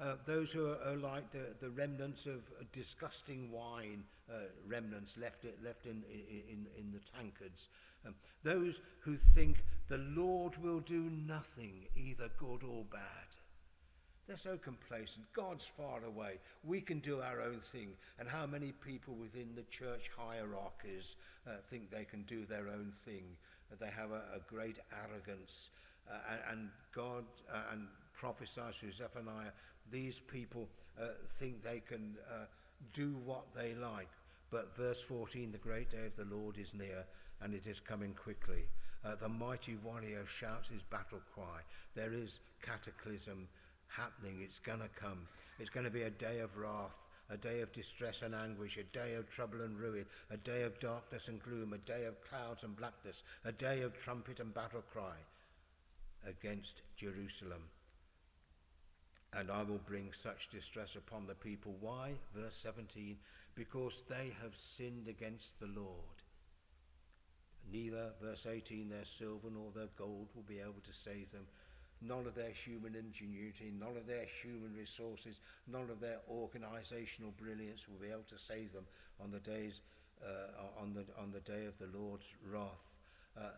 Uh, 0.00 0.14
those 0.24 0.50
who 0.52 0.66
are, 0.66 0.78
are 0.86 0.96
like 0.96 1.30
the, 1.32 1.54
the 1.60 1.70
remnants 1.70 2.26
of 2.26 2.42
disgusting 2.72 3.50
wine, 3.50 4.04
uh, 4.30 4.46
remnants 4.66 5.16
left, 5.16 5.44
left 5.64 5.86
in, 5.86 6.02
in, 6.10 6.66
in 6.78 6.92
the 6.92 7.00
tankards. 7.16 7.68
Um, 8.06 8.14
those 8.42 8.80
who 9.00 9.16
think 9.16 9.64
the 9.88 9.98
Lord 9.98 10.56
will 10.58 10.80
do 10.80 11.10
nothing, 11.26 11.86
either 11.96 12.28
good 12.38 12.62
or 12.62 12.84
bad. 12.90 13.00
They're 14.26 14.36
so 14.36 14.56
complacent. 14.56 15.26
God's 15.34 15.66
far 15.66 16.02
away. 16.04 16.38
We 16.64 16.80
can 16.80 17.00
do 17.00 17.20
our 17.20 17.42
own 17.42 17.60
thing. 17.60 17.88
And 18.18 18.28
how 18.28 18.46
many 18.46 18.72
people 18.72 19.14
within 19.14 19.48
the 19.54 19.64
church 19.64 20.10
hierarchies 20.16 21.16
uh, 21.46 21.52
think 21.68 21.90
they 21.90 22.04
can 22.04 22.22
do 22.22 22.46
their 22.46 22.68
own 22.68 22.92
thing? 23.04 23.24
They 23.78 23.90
have 23.90 24.12
a, 24.12 24.22
a 24.36 24.40
great 24.48 24.78
arrogance. 24.92 25.70
uh, 26.10 26.16
and, 26.30 26.40
and 26.50 26.68
God 26.94 27.24
uh, 27.52 27.72
and 27.72 27.86
prophets 28.12 28.58
through 28.72 28.92
Zephaniah, 28.92 29.50
these 29.90 30.20
people 30.20 30.68
uh, 31.00 31.06
think 31.38 31.62
they 31.62 31.80
can 31.80 32.16
uh, 32.30 32.44
do 32.92 33.16
what 33.24 33.44
they 33.54 33.74
like. 33.74 34.08
But 34.50 34.76
verse 34.76 35.02
14, 35.02 35.52
the 35.52 35.58
great 35.58 35.90
day 35.90 36.06
of 36.06 36.16
the 36.16 36.34
Lord 36.34 36.58
is 36.58 36.74
near 36.74 37.04
and 37.42 37.54
it 37.54 37.66
is 37.66 37.80
coming 37.80 38.14
quickly. 38.14 38.64
Uh, 39.04 39.16
the 39.16 39.28
mighty 39.28 39.76
warrior 39.84 40.24
shouts 40.26 40.68
his 40.68 40.82
battle 40.82 41.20
cry. 41.34 41.60
There 41.94 42.12
is 42.12 42.40
cataclysm 42.62 43.48
happening. 43.88 44.40
It's 44.42 44.58
going 44.58 44.80
to 44.80 44.88
come. 44.88 45.26
It's 45.58 45.70
going 45.70 45.84
to 45.84 45.92
be 45.92 46.02
a 46.02 46.10
day 46.10 46.38
of 46.38 46.56
wrath, 46.56 47.06
a 47.30 47.36
day 47.36 47.60
of 47.60 47.72
distress 47.72 48.22
and 48.22 48.34
anguish, 48.34 48.78
a 48.78 48.84
day 48.84 49.14
of 49.14 49.28
trouble 49.28 49.60
and 49.60 49.78
ruin, 49.78 50.06
a 50.30 50.36
day 50.36 50.62
of 50.62 50.78
darkness 50.80 51.28
and 51.28 51.42
gloom, 51.42 51.72
a 51.72 51.78
day 51.78 52.04
of 52.04 52.20
clouds 52.28 52.62
and 52.64 52.76
blackness, 52.76 53.22
a 53.44 53.52
day 53.52 53.82
of 53.82 53.96
trumpet 53.96 54.40
and 54.40 54.54
battle 54.54 54.82
cry. 54.92 55.16
Against 56.26 56.82
Jerusalem. 56.96 57.62
And 59.36 59.50
I 59.50 59.62
will 59.62 59.80
bring 59.84 60.12
such 60.12 60.48
distress 60.48 60.94
upon 60.94 61.26
the 61.26 61.34
people. 61.34 61.74
Why? 61.80 62.12
Verse 62.34 62.54
17 62.56 63.16
because 63.56 64.02
they 64.08 64.32
have 64.42 64.56
sinned 64.56 65.06
against 65.06 65.60
the 65.60 65.66
Lord. 65.66 66.18
Neither, 67.72 68.10
verse 68.20 68.48
18, 68.50 68.88
their 68.88 69.04
silver 69.04 69.48
nor 69.52 69.70
their 69.72 69.90
gold 69.96 70.28
will 70.34 70.42
be 70.42 70.58
able 70.58 70.82
to 70.84 70.92
save 70.92 71.30
them 71.30 71.46
none 72.06 72.26
of 72.26 72.34
their 72.34 72.50
human 72.50 72.94
ingenuity, 72.94 73.72
none 73.78 73.96
of 73.96 74.06
their 74.06 74.26
human 74.42 74.74
resources, 74.76 75.40
none 75.66 75.88
of 75.90 76.00
their 76.00 76.18
organizational 76.28 77.32
brilliance 77.36 77.88
will 77.88 77.98
be 77.98 78.12
able 78.12 78.26
to 78.28 78.38
save 78.38 78.72
them 78.72 78.84
on 79.22 79.30
the 79.30 79.40
days 79.40 79.80
uh, 80.22 80.80
on 80.80 80.94
the 80.94 81.04
on 81.20 81.32
the 81.32 81.40
day 81.40 81.66
of 81.66 81.76
the 81.78 81.98
Lord's 81.98 82.28
wrath. 82.46 82.84
Uh, 83.36 83.50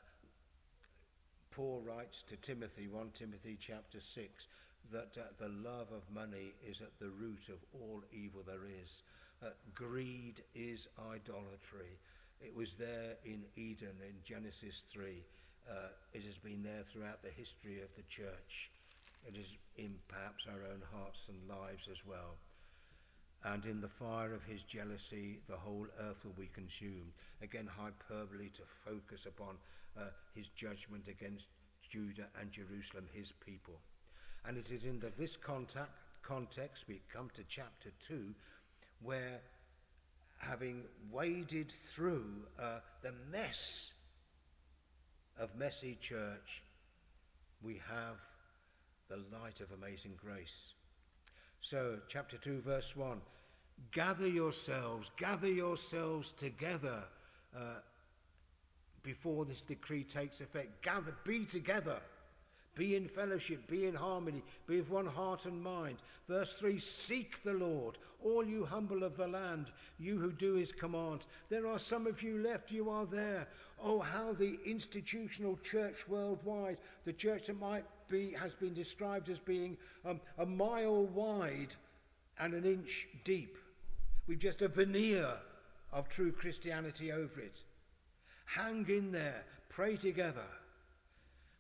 Paul 1.57 1.81
writes 1.87 2.21
to 2.29 2.37
Timothy, 2.37 2.87
1 2.87 3.13
Timothy 3.15 3.57
chapter 3.59 3.99
6, 3.99 4.47
that 4.93 5.17
uh, 5.17 5.23
the 5.39 5.49
love 5.49 5.89
of 5.91 6.03
money 6.15 6.53
is 6.63 6.83
at 6.83 6.99
the 6.99 7.09
root 7.09 7.49
of 7.49 7.65
all 7.73 8.03
evil 8.13 8.43
there 8.47 8.69
is. 8.85 9.01
Uh, 9.43 9.49
greed 9.75 10.43
is 10.55 10.87
idolatry. 11.11 11.97
It 12.43 12.55
was 12.55 12.75
there 12.75 13.17
in 13.25 13.43
Eden 13.57 13.97
in 14.07 14.17
Genesis 14.23 14.83
3. 14.93 15.25
Uh, 15.67 15.73
it 16.13 16.25
has 16.25 16.37
been 16.37 16.63
there 16.63 16.85
throughout 16.93 17.23
the 17.23 17.31
history 17.31 17.81
of 17.81 17.89
the 17.97 18.05
church. 18.07 18.71
It 19.27 19.39
is 19.39 19.47
in 19.77 19.95
perhaps 20.09 20.45
our 20.47 20.61
own 20.71 20.83
hearts 20.93 21.31
and 21.31 21.49
lives 21.49 21.89
as 21.91 22.05
well. 22.05 22.37
And 23.53 23.65
in 23.65 23.81
the 23.81 23.89
fire 23.89 24.35
of 24.35 24.43
his 24.43 24.63
jealousy, 24.63 25.39
the 25.49 25.57
whole 25.57 25.87
earth 26.01 26.25
will 26.25 26.33
be 26.33 26.51
consumed. 26.53 27.13
Again, 27.43 27.69
hyperbole 27.69 28.49
to 28.49 28.63
focus 28.85 29.27
upon 29.27 29.55
uh, 29.97 30.07
his 30.35 30.49
judgment 30.49 31.05
against 31.09 31.47
Judah 31.89 32.27
and 32.41 32.51
Jerusalem, 32.51 33.05
his 33.13 33.33
people. 33.45 33.79
And 34.45 34.59
it 34.59 34.71
is 34.73 34.83
in 34.83 34.99
the, 34.99 35.13
this 35.17 35.37
contact, 35.37 35.91
context 36.23 36.87
we 36.89 37.01
come 37.13 37.31
to 37.35 37.45
chapter 37.49 37.91
2, 38.01 38.35
where 39.03 39.41
having 40.39 40.83
waded 41.13 41.71
through 41.71 42.27
uh, 42.59 42.81
the 43.03 43.13
mess 43.31 43.93
of 45.39 45.55
messy 45.57 45.97
church, 46.01 46.65
we 47.63 47.81
have 47.89 48.17
the 49.09 49.23
light 49.39 49.61
of 49.61 49.71
amazing 49.71 50.15
grace. 50.17 50.75
So, 51.61 51.99
chapter 52.09 52.37
2, 52.39 52.61
verse 52.61 52.97
1 52.97 53.21
gather 53.93 54.29
yourselves, 54.29 55.11
gather 55.17 55.49
yourselves 55.49 56.33
together 56.33 57.03
uh, 57.57 57.81
before 59.03 59.45
this 59.45 59.61
decree 59.61 60.05
takes 60.05 60.41
effect. 60.41 60.83
Gather, 60.83 61.15
be 61.25 61.45
together. 61.45 61.99
Be 62.77 62.95
in 62.95 63.09
fellowship, 63.09 63.67
be 63.69 63.87
in 63.87 63.95
harmony, 63.95 64.43
be 64.67 64.79
of 64.79 64.91
one 64.91 65.07
heart 65.07 65.47
and 65.47 65.63
mind. 65.63 65.97
Verse 66.29 66.53
3 66.53 66.79
Seek 66.79 67.43
the 67.43 67.55
Lord, 67.55 67.97
all 68.23 68.45
you 68.45 68.67
humble 68.67 69.03
of 69.03 69.17
the 69.17 69.27
land, 69.27 69.71
you 69.99 70.19
who 70.19 70.31
do 70.31 70.55
his 70.55 70.73
commands. 70.73 71.27
There 71.49 71.67
are 71.67 71.79
some 71.79 72.07
of 72.07 72.23
you 72.23 72.39
left, 72.39 72.71
you 72.71 72.91
are 72.91 73.07
there. 73.07 73.49
Oh, 73.83 74.01
how 74.01 74.35
the 74.35 74.59
institutional 74.67 75.59
church 75.63 76.07
worldwide, 76.07 76.77
the 77.07 77.15
church 77.15 77.47
that 77.47 77.59
might 77.59 77.87
be, 78.09 78.33
has 78.33 78.55
been 78.55 78.75
described 78.75 79.31
as 79.31 79.39
being 79.39 79.79
um, 80.05 80.21
a 80.37 80.45
mile 80.45 81.07
wide 81.07 81.75
and 82.39 82.53
an 82.53 82.65
inch 82.65 83.09
deep, 83.25 83.57
with 84.27 84.41
just 84.41 84.63
a 84.63 84.69
veneer 84.69 85.35
of 85.93 86.09
true 86.09 86.33
Christianity 86.33 87.13
over 87.13 87.41
it. 87.41 87.63
Hang 88.47 88.87
in 88.89 89.13
there, 89.13 89.45
pray 89.69 89.97
together. 89.97 90.47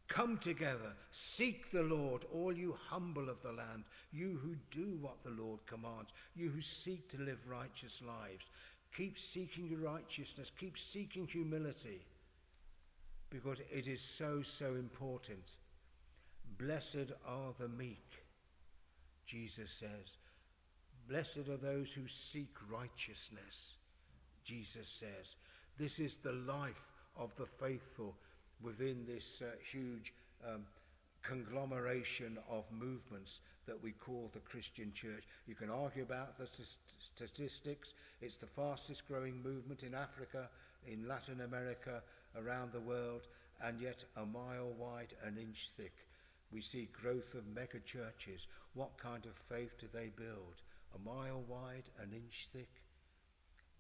Come 0.08 0.38
together, 0.38 0.92
seek 1.10 1.70
the 1.70 1.82
Lord, 1.82 2.24
all 2.32 2.52
you 2.52 2.76
humble 2.88 3.28
of 3.28 3.42
the 3.42 3.52
land, 3.52 3.84
you 4.12 4.38
who 4.40 4.54
do 4.70 4.96
what 5.00 5.22
the 5.24 5.30
Lord 5.30 5.66
commands, 5.66 6.12
you 6.36 6.48
who 6.48 6.62
seek 6.62 7.08
to 7.10 7.18
live 7.18 7.40
righteous 7.48 8.00
lives. 8.06 8.46
Keep 8.96 9.18
seeking 9.18 9.82
righteousness, 9.82 10.52
keep 10.56 10.78
seeking 10.78 11.26
humility, 11.26 12.06
because 13.30 13.58
it 13.70 13.88
is 13.88 14.00
so, 14.00 14.42
so 14.42 14.74
important. 14.74 15.50
Blessed 16.56 17.12
are 17.26 17.52
the 17.58 17.68
meek, 17.68 18.24
Jesus 19.26 19.70
says. 19.72 20.16
Blessed 21.08 21.48
are 21.48 21.56
those 21.56 21.92
who 21.92 22.08
seek 22.08 22.54
righteousness, 22.68 23.74
Jesus 24.44 24.88
says. 24.88 25.36
This 25.78 26.00
is 26.00 26.16
the 26.16 26.32
life 26.32 26.88
of 27.16 27.34
the 27.36 27.46
faithful 27.46 28.16
within 28.60 29.04
this 29.06 29.40
uh, 29.40 29.50
huge 29.70 30.12
um, 30.44 30.62
conglomeration 31.22 32.38
of 32.50 32.64
movements 32.72 33.40
that 33.66 33.80
we 33.82 33.92
call 33.92 34.30
the 34.32 34.40
Christian 34.40 34.92
church. 34.92 35.24
You 35.46 35.54
can 35.54 35.70
argue 35.70 36.02
about 36.02 36.38
the 36.38 36.46
st- 36.46 36.68
statistics. 36.98 37.94
It's 38.20 38.36
the 38.36 38.46
fastest 38.46 39.06
growing 39.06 39.42
movement 39.42 39.82
in 39.82 39.94
Africa, 39.94 40.48
in 40.86 41.06
Latin 41.06 41.40
America, 41.42 42.02
around 42.36 42.72
the 42.72 42.80
world, 42.80 43.22
and 43.62 43.80
yet 43.80 44.04
a 44.16 44.24
mile 44.26 44.72
wide, 44.78 45.14
an 45.24 45.36
inch 45.38 45.70
thick. 45.76 45.94
We 46.52 46.60
see 46.60 46.88
growth 47.00 47.34
of 47.34 47.46
mega 47.54 47.80
churches. 47.80 48.46
What 48.74 48.96
kind 48.98 49.24
of 49.26 49.34
faith 49.48 49.78
do 49.80 49.86
they 49.92 50.10
build? 50.16 50.62
A 50.96 51.08
mile 51.08 51.42
wide, 51.46 51.90
an 52.02 52.12
inch 52.12 52.48
thick? 52.52 52.82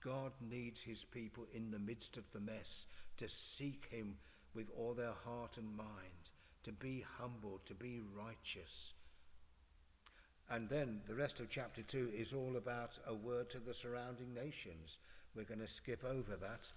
God 0.04 0.32
needs 0.40 0.82
his 0.82 1.04
people 1.04 1.46
in 1.52 1.70
the 1.70 1.78
midst 1.78 2.16
of 2.16 2.30
the 2.32 2.40
mess 2.40 2.86
to 3.16 3.28
seek 3.28 3.86
him 3.90 4.16
with 4.54 4.68
all 4.76 4.94
their 4.94 5.14
heart 5.24 5.56
and 5.56 5.76
mind, 5.76 6.30
to 6.64 6.72
be 6.72 7.04
humble, 7.18 7.60
to 7.66 7.74
be 7.74 8.00
righteous. 8.14 8.92
And 10.50 10.68
then 10.68 11.00
the 11.08 11.14
rest 11.14 11.40
of 11.40 11.48
chapter 11.48 11.82
2 11.82 12.10
is 12.16 12.32
all 12.32 12.56
about 12.56 12.98
a 13.06 13.14
word 13.14 13.50
to 13.50 13.58
the 13.58 13.74
surrounding 13.74 14.32
nations. 14.32 14.98
We're 15.34 15.44
going 15.44 15.60
to 15.60 15.66
skip 15.66 16.04
over 16.04 16.36
that, 16.36 16.68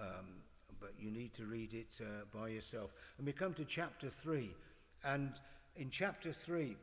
um, 0.00 0.26
but 0.80 0.92
you 0.98 1.10
need 1.10 1.34
to 1.34 1.46
read 1.46 1.74
it 1.74 2.00
uh, 2.00 2.24
by 2.32 2.48
yourself. 2.48 2.90
And 3.16 3.26
we 3.26 3.32
come 3.32 3.54
to 3.54 3.64
chapter 3.64 4.08
3. 4.08 4.50
And 5.04 5.32
in 5.76 5.90
chapter 5.90 6.32
3, 6.32 6.76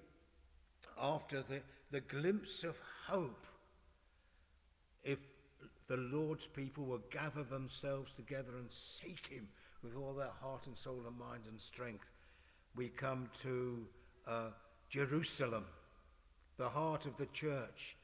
after 1.01 1.41
the, 1.41 1.61
the 1.91 2.01
glimpse 2.01 2.63
of 2.63 2.77
hope, 3.07 3.45
if 5.03 5.19
the 5.87 5.97
Lord's 5.97 6.47
people 6.47 6.85
will 6.85 7.03
gather 7.11 7.43
themselves 7.43 8.13
together 8.13 8.57
and 8.57 8.71
seek 8.71 9.27
Him 9.27 9.47
with 9.83 9.95
all 9.95 10.13
their 10.13 10.31
heart 10.41 10.65
and 10.67 10.75
soul 10.77 11.03
and 11.07 11.17
mind 11.17 11.43
and 11.47 11.59
strength, 11.59 12.11
we 12.75 12.89
come 12.89 13.29
to 13.41 13.85
uh, 14.27 14.49
Jerusalem, 14.89 15.65
the 16.57 16.69
heart 16.69 17.05
of 17.05 17.15
the 17.17 17.27
church, 17.27 17.95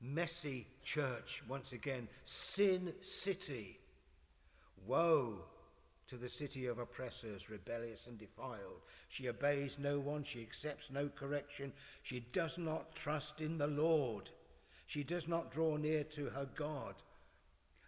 messy 0.00 0.66
church 0.82 1.42
once 1.48 1.72
again, 1.72 2.08
sin 2.24 2.92
city. 3.00 3.78
Woe 4.86 5.44
to 6.10 6.16
the 6.16 6.28
city 6.28 6.66
of 6.66 6.80
oppressors, 6.80 7.48
rebellious 7.48 8.08
and 8.08 8.18
defiled. 8.18 8.82
She 9.08 9.28
obeys 9.28 9.78
no 9.78 10.00
one, 10.00 10.24
she 10.24 10.42
accepts 10.42 10.90
no 10.90 11.08
correction, 11.08 11.72
she 12.02 12.26
does 12.32 12.58
not 12.58 12.96
trust 12.96 13.40
in 13.40 13.56
the 13.56 13.68
Lord, 13.68 14.28
she 14.86 15.04
does 15.04 15.28
not 15.28 15.52
draw 15.52 15.76
near 15.76 16.02
to 16.04 16.26
her 16.26 16.48
God. 16.56 16.96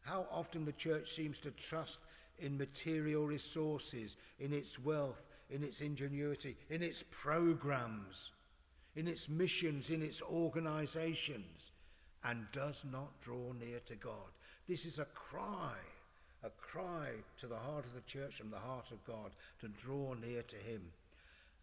How 0.03 0.27
often 0.31 0.65
the 0.65 0.73
church 0.73 1.11
seems 1.11 1.41
to 1.41 1.51
trust 1.51 1.99
in 2.39 2.57
material 2.57 3.27
resources, 3.27 4.17
in 4.39 4.53
its 4.53 4.79
wealth, 4.79 5.25
in 5.51 5.65
its 5.65 5.81
ingenuity, 5.81 6.57
in 6.71 6.81
its 6.81 7.03
programs, 7.11 8.31
in 8.95 9.09
its 9.09 9.29
missions, 9.29 9.91
in 9.91 10.01
its 10.01 10.23
organizations, 10.23 11.73
and 12.23 12.47
does 12.53 12.85
not 12.91 13.21
draw 13.21 13.53
near 13.59 13.81
to 13.81 13.97
God. 13.97 14.31
This 14.69 14.85
is 14.85 15.01
a 15.01 15.07
cry, 15.07 15.75
a 16.45 16.51
cry 16.51 17.11
to 17.39 17.47
the 17.47 17.57
heart 17.57 17.85
of 17.85 17.95
the 17.95 18.01
church 18.03 18.41
and 18.41 18.53
the 18.53 18.59
heart 18.59 18.91
of 18.91 19.05
God 19.05 19.33
to 19.61 19.69
draw 19.69 20.15
near 20.15 20.43
to 20.43 20.57
Him. 20.57 20.83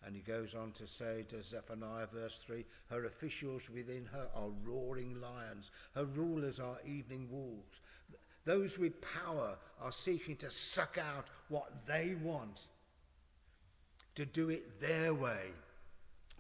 And 0.05 0.15
he 0.15 0.21
goes 0.21 0.55
on 0.55 0.71
to 0.73 0.87
say 0.87 1.25
to 1.27 1.43
Zephaniah, 1.43 2.07
verse 2.13 2.37
3 2.37 2.63
Her 2.89 3.05
officials 3.05 3.69
within 3.69 4.05
her 4.11 4.27
are 4.33 4.49
roaring 4.63 5.19
lions, 5.19 5.71
her 5.93 6.05
rulers 6.05 6.59
are 6.59 6.77
evening 6.85 7.27
wolves. 7.29 7.81
Those 8.45 8.79
with 8.79 9.01
power 9.01 9.57
are 9.81 9.91
seeking 9.91 10.37
to 10.37 10.49
suck 10.49 10.97
out 10.97 11.27
what 11.49 11.85
they 11.85 12.15
want, 12.23 12.67
to 14.15 14.25
do 14.25 14.49
it 14.49 14.79
their 14.79 15.13
way. 15.13 15.51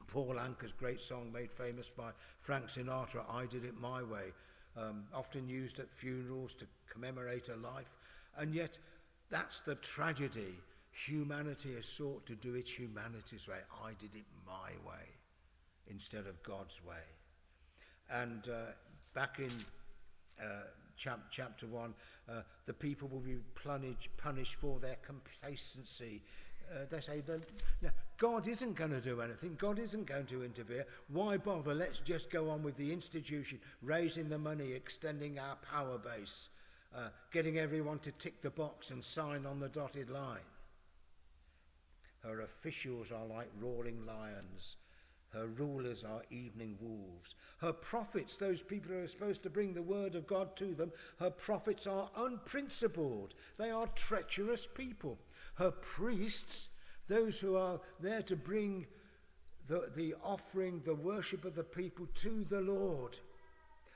Paul 0.07 0.35
Anka's 0.35 0.71
great 0.71 1.01
song, 1.01 1.31
made 1.31 1.51
famous 1.51 1.89
by 1.89 2.11
Frank 2.41 2.65
Sinatra, 2.65 3.23
I 3.31 3.45
Did 3.45 3.63
It 3.63 3.79
My 3.79 4.01
Way, 4.01 4.31
um, 4.75 5.03
often 5.13 5.47
used 5.47 5.79
at 5.79 5.91
funerals 5.91 6.53
to 6.55 6.65
commemorate 6.89 7.49
a 7.49 7.55
life. 7.57 7.93
And 8.37 8.53
yet, 8.53 8.77
that's 9.29 9.61
the 9.61 9.75
tragedy. 9.75 10.55
Humanity 10.91 11.75
has 11.75 11.85
sought 11.85 12.25
to 12.25 12.35
do 12.35 12.55
it 12.55 12.67
humanity's 12.67 13.47
way. 13.47 13.59
I 13.83 13.91
did 13.99 14.15
it 14.15 14.25
my 14.45 14.71
way 14.87 15.05
instead 15.89 16.27
of 16.27 16.41
God's 16.43 16.79
way. 16.85 16.95
And 18.11 18.47
uh, 18.47 18.71
back 19.13 19.39
in 19.39 19.51
uh, 20.41 20.63
chap- 20.97 21.31
chapter 21.31 21.67
1, 21.67 21.93
uh, 22.29 22.41
the 22.65 22.73
people 22.73 23.07
will 23.07 23.19
be 23.19 23.37
punished, 23.55 24.09
punished 24.17 24.55
for 24.55 24.79
their 24.79 24.97
complacency. 25.05 26.21
Uh, 26.71 26.85
they 26.89 27.01
say 27.01 27.21
that 27.21 27.41
no, 27.81 27.89
God 28.17 28.47
isn't 28.47 28.75
going 28.75 28.91
to 28.91 29.01
do 29.01 29.21
anything. 29.21 29.55
God 29.57 29.79
isn't 29.79 30.05
going 30.05 30.25
to 30.27 30.43
interfere. 30.43 30.85
Why 31.07 31.37
bother? 31.37 31.73
Let's 31.73 31.99
just 31.99 32.29
go 32.29 32.49
on 32.49 32.61
with 32.61 32.77
the 32.77 32.91
institution, 32.91 33.59
raising 33.81 34.29
the 34.29 34.37
money, 34.37 34.73
extending 34.73 35.39
our 35.39 35.55
power 35.71 35.97
base, 35.97 36.49
uh, 36.95 37.09
getting 37.31 37.57
everyone 37.57 37.99
to 37.99 38.11
tick 38.11 38.41
the 38.41 38.49
box 38.49 38.91
and 38.91 39.03
sign 39.03 39.45
on 39.45 39.59
the 39.59 39.69
dotted 39.69 40.09
line. 40.09 40.39
Her 42.23 42.41
officials 42.41 43.11
are 43.11 43.25
like 43.25 43.49
roaring 43.59 44.05
lions. 44.05 44.77
Her 45.31 45.47
rulers 45.47 46.03
are 46.03 46.23
evening 46.31 46.77
wolves. 46.81 47.35
Her 47.59 47.71
prophets, 47.71 48.35
those 48.35 48.61
people 48.61 48.91
who 48.91 49.03
are 49.03 49.07
supposed 49.07 49.43
to 49.43 49.49
bring 49.49 49.73
the 49.73 49.81
word 49.81 50.15
of 50.15 50.25
God 50.25 50.55
to 50.57 50.73
them, 50.73 50.91
her 51.19 51.29
prophets 51.29 51.85
are 51.85 52.09
unprincipled. 52.17 53.35
They 53.57 53.69
are 53.69 53.87
treacherous 53.87 54.65
people. 54.65 55.19
Her 55.55 55.71
priests, 55.71 56.69
those 57.07 57.39
who 57.39 57.55
are 57.55 57.79
there 57.99 58.23
to 58.23 58.35
bring 58.35 58.87
the, 59.67 59.91
the 59.95 60.15
offering, 60.23 60.81
the 60.83 60.95
worship 60.95 61.45
of 61.45 61.53
the 61.53 61.63
people 61.63 62.07
to 62.15 62.43
the 62.49 62.61
Lord. 62.61 63.19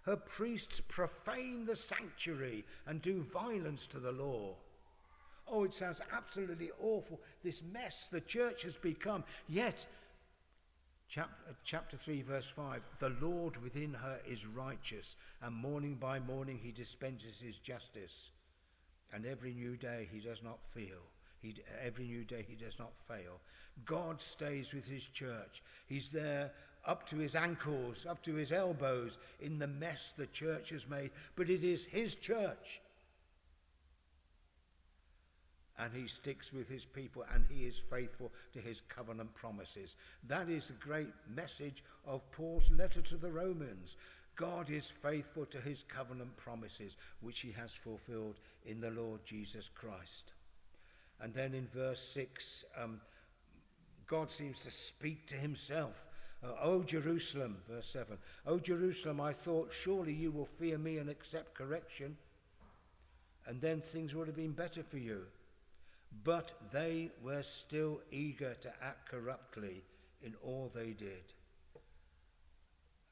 Her 0.04 0.18
priests 0.18 0.82
profane 0.82 1.66
the 1.66 1.76
sanctuary 1.76 2.66
and 2.86 3.02
do 3.02 3.22
violence 3.22 3.88
to 3.88 4.00
the 4.00 4.12
law. 4.12 4.56
Oh, 5.48 5.63
it 5.63 5.74
sounds 5.74 6.02
absolutely 6.12 6.72
awful, 6.82 7.22
this 7.44 7.62
mess 7.72 8.08
the 8.08 8.22
church 8.22 8.63
has 8.63 8.76
become. 8.76 9.24
Yet, 9.48 9.86
chapter, 11.08 11.36
uh, 11.50 11.54
chapter 11.63 11.98
3, 11.98 12.22
verse 12.22 12.48
5 12.48 12.82
the 13.00 13.13
Lord 13.22 13.62
within 13.62 13.94
her 13.94 14.20
is 14.28 14.46
righteous, 14.46 15.16
and 15.42 15.56
morning 15.56 15.96
by 15.96 16.20
morning 16.20 16.60
he 16.62 16.72
dispenses 16.72 17.39
his 17.39 17.58
justice. 17.58 18.32
And 19.13 19.26
every 19.26 19.54
new 19.54 19.78
day 19.78 20.10
he 20.12 20.20
does 20.20 20.42
not 20.44 20.60
feel. 20.74 21.04
He, 21.42 21.56
every 21.82 22.06
new 22.06 22.24
day 22.24 22.46
he 22.48 22.56
does 22.56 22.80
not 22.80 22.94
fail. 23.08 23.39
God 23.86 24.22
stays 24.22 24.74
with 24.74 24.88
his 24.88 25.06
church. 25.06 25.62
He's 25.88 26.10
there 26.10 26.52
up 26.86 27.08
to 27.08 27.17
his 27.17 27.36
ankles, 27.36 28.06
up 28.10 28.22
to 28.24 28.36
his 28.36 28.52
elbows 28.52 29.17
in 29.39 29.60
the 29.60 29.67
mess 29.67 30.13
the 30.17 30.28
church 30.28 30.69
has 30.69 30.88
made, 30.88 31.12
but 31.36 31.50
it 31.50 31.63
is 31.63 31.86
his 31.86 32.15
church. 32.15 32.82
And 35.80 35.91
he 35.93 36.08
sticks 36.08 36.54
with 36.54 36.69
his 36.69 36.86
people 36.86 37.26
and 37.34 37.46
he 37.50 37.65
is 37.65 37.80
faithful 37.80 38.32
to 38.54 38.60
his 38.60 38.82
covenant 38.82 39.34
promises. 39.34 39.96
That 40.28 40.50
is 40.50 40.67
the 40.67 40.74
great 40.74 41.12
message 41.34 41.84
of 42.06 42.30
Paul's 42.32 42.69
letter 42.69 43.02
to 43.02 43.15
the 43.15 43.32
Romans. 43.32 43.98
God 44.36 44.69
is 44.69 44.89
faithful 44.89 45.46
to 45.48 45.60
his 45.60 45.84
covenant 45.84 46.36
promises, 46.38 46.96
which 47.22 47.39
he 47.39 47.52
has 47.52 47.72
fulfilled 47.72 48.36
in 48.65 48.82
the 48.82 48.91
Lord 48.91 49.22
Jesus 49.26 49.69
Christ. 49.74 50.34
And 51.22 51.34
then 51.34 51.54
in 51.54 51.67
verse 51.67 52.02
6, 52.10 52.65
um, 52.82 53.00
God 54.08 54.32
seems 54.32 54.60
to 54.62 54.72
speak 54.72 55.28
to 55.28 55.36
himself 55.36 56.06
uh, 56.43 56.53
o 56.62 56.84
Jerusalem, 56.84 57.58
verse 57.69 57.88
7. 57.88 58.17
O 58.45 58.60
Jerusalem, 58.60 59.21
I 59.21 59.34
thought, 59.34 59.71
surely 59.71 60.13
you 60.13 60.32
will 60.32 60.45
fear 60.45 60.77
me 60.77 60.97
and 60.97 61.10
accept 61.10 61.56
correction, 61.56 62.17
and 63.47 63.62
then 63.62 63.82
things 63.82 64.13
would 64.13 64.27
have 64.27 64.36
been 64.36 64.51
better 64.51 64.84
for 64.84 64.97
you. 64.97 65.25
But 66.23 66.51
they 66.71 67.12
were 67.23 67.43
still 67.43 68.01
eager 68.12 68.53
to 68.62 68.71
act 68.82 69.10
corruptly 69.10 69.84
in 70.21 70.36
all 70.43 70.71
they 70.73 70.91
did. 70.91 71.34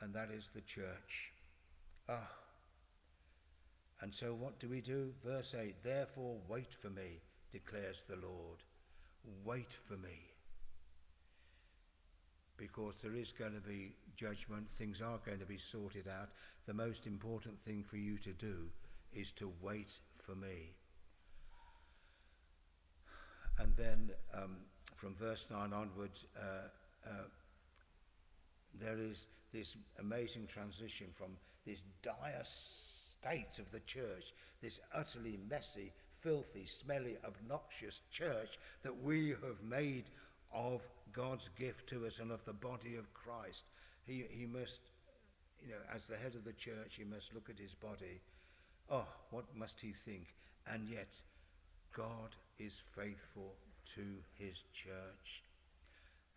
And 0.01 0.13
that 0.13 0.29
is 0.31 0.49
the 0.53 0.61
church. 0.61 1.31
Ah. 2.07 2.29
And 4.01 4.13
so 4.13 4.33
what 4.33 4.59
do 4.59 4.67
we 4.67 4.81
do? 4.81 5.13
Verse 5.23 5.55
8 5.57 5.83
Therefore, 5.83 6.37
wait 6.47 6.73
for 6.73 6.89
me, 6.89 7.19
declares 7.51 8.03
the 8.07 8.15
Lord. 8.15 8.63
Wait 9.45 9.73
for 9.87 9.97
me 9.97 10.30
because 12.61 12.93
there 13.01 13.15
is 13.15 13.31
going 13.31 13.53
to 13.53 13.59
be 13.59 13.91
judgment, 14.15 14.69
things 14.69 15.01
are 15.01 15.19
going 15.25 15.39
to 15.39 15.47
be 15.47 15.57
sorted 15.57 16.07
out. 16.07 16.29
The 16.67 16.73
most 16.75 17.07
important 17.07 17.59
thing 17.65 17.83
for 17.83 17.97
you 17.97 18.19
to 18.19 18.31
do 18.33 18.69
is 19.11 19.31
to 19.31 19.51
wait 19.61 19.97
for 20.19 20.35
me. 20.35 20.75
And 23.57 23.75
then 23.75 24.11
um, 24.35 24.57
from 24.95 25.15
verse 25.15 25.47
9 25.49 25.73
onwards, 25.73 26.25
uh, 26.37 27.09
uh, 27.09 27.23
there 28.79 28.99
is 28.99 29.25
this 29.51 29.75
amazing 29.99 30.45
transition 30.45 31.07
from 31.15 31.31
this 31.65 31.79
dire 32.03 32.43
state 32.43 33.57
of 33.57 33.71
the 33.71 33.79
church, 33.81 34.35
this 34.61 34.79
utterly 34.93 35.39
messy, 35.49 35.91
filthy, 36.19 36.67
smelly, 36.67 37.17
obnoxious 37.25 38.01
church 38.11 38.59
that 38.83 39.01
we 39.01 39.29
have 39.29 39.63
made 39.67 40.05
of 40.53 40.81
God's 41.13 41.49
gift 41.57 41.87
to 41.89 42.05
us 42.05 42.19
and 42.19 42.31
of 42.31 42.43
the 42.45 42.53
body 42.53 42.95
of 42.95 43.13
Christ. 43.13 43.63
He, 44.05 44.25
he 44.29 44.45
must, 44.45 44.81
you 45.61 45.69
know, 45.69 45.81
as 45.93 46.05
the 46.05 46.17
head 46.17 46.35
of 46.35 46.43
the 46.43 46.53
church, 46.53 46.95
he 46.97 47.03
must 47.03 47.33
look 47.33 47.49
at 47.49 47.59
his 47.59 47.73
body. 47.73 48.21
Oh, 48.89 49.07
what 49.29 49.45
must 49.55 49.79
he 49.79 49.93
think? 49.93 50.35
And 50.67 50.87
yet, 50.87 51.19
God 51.93 52.35
is 52.59 52.81
faithful 52.95 53.53
to 53.95 54.03
his 54.37 54.63
church. 54.73 55.43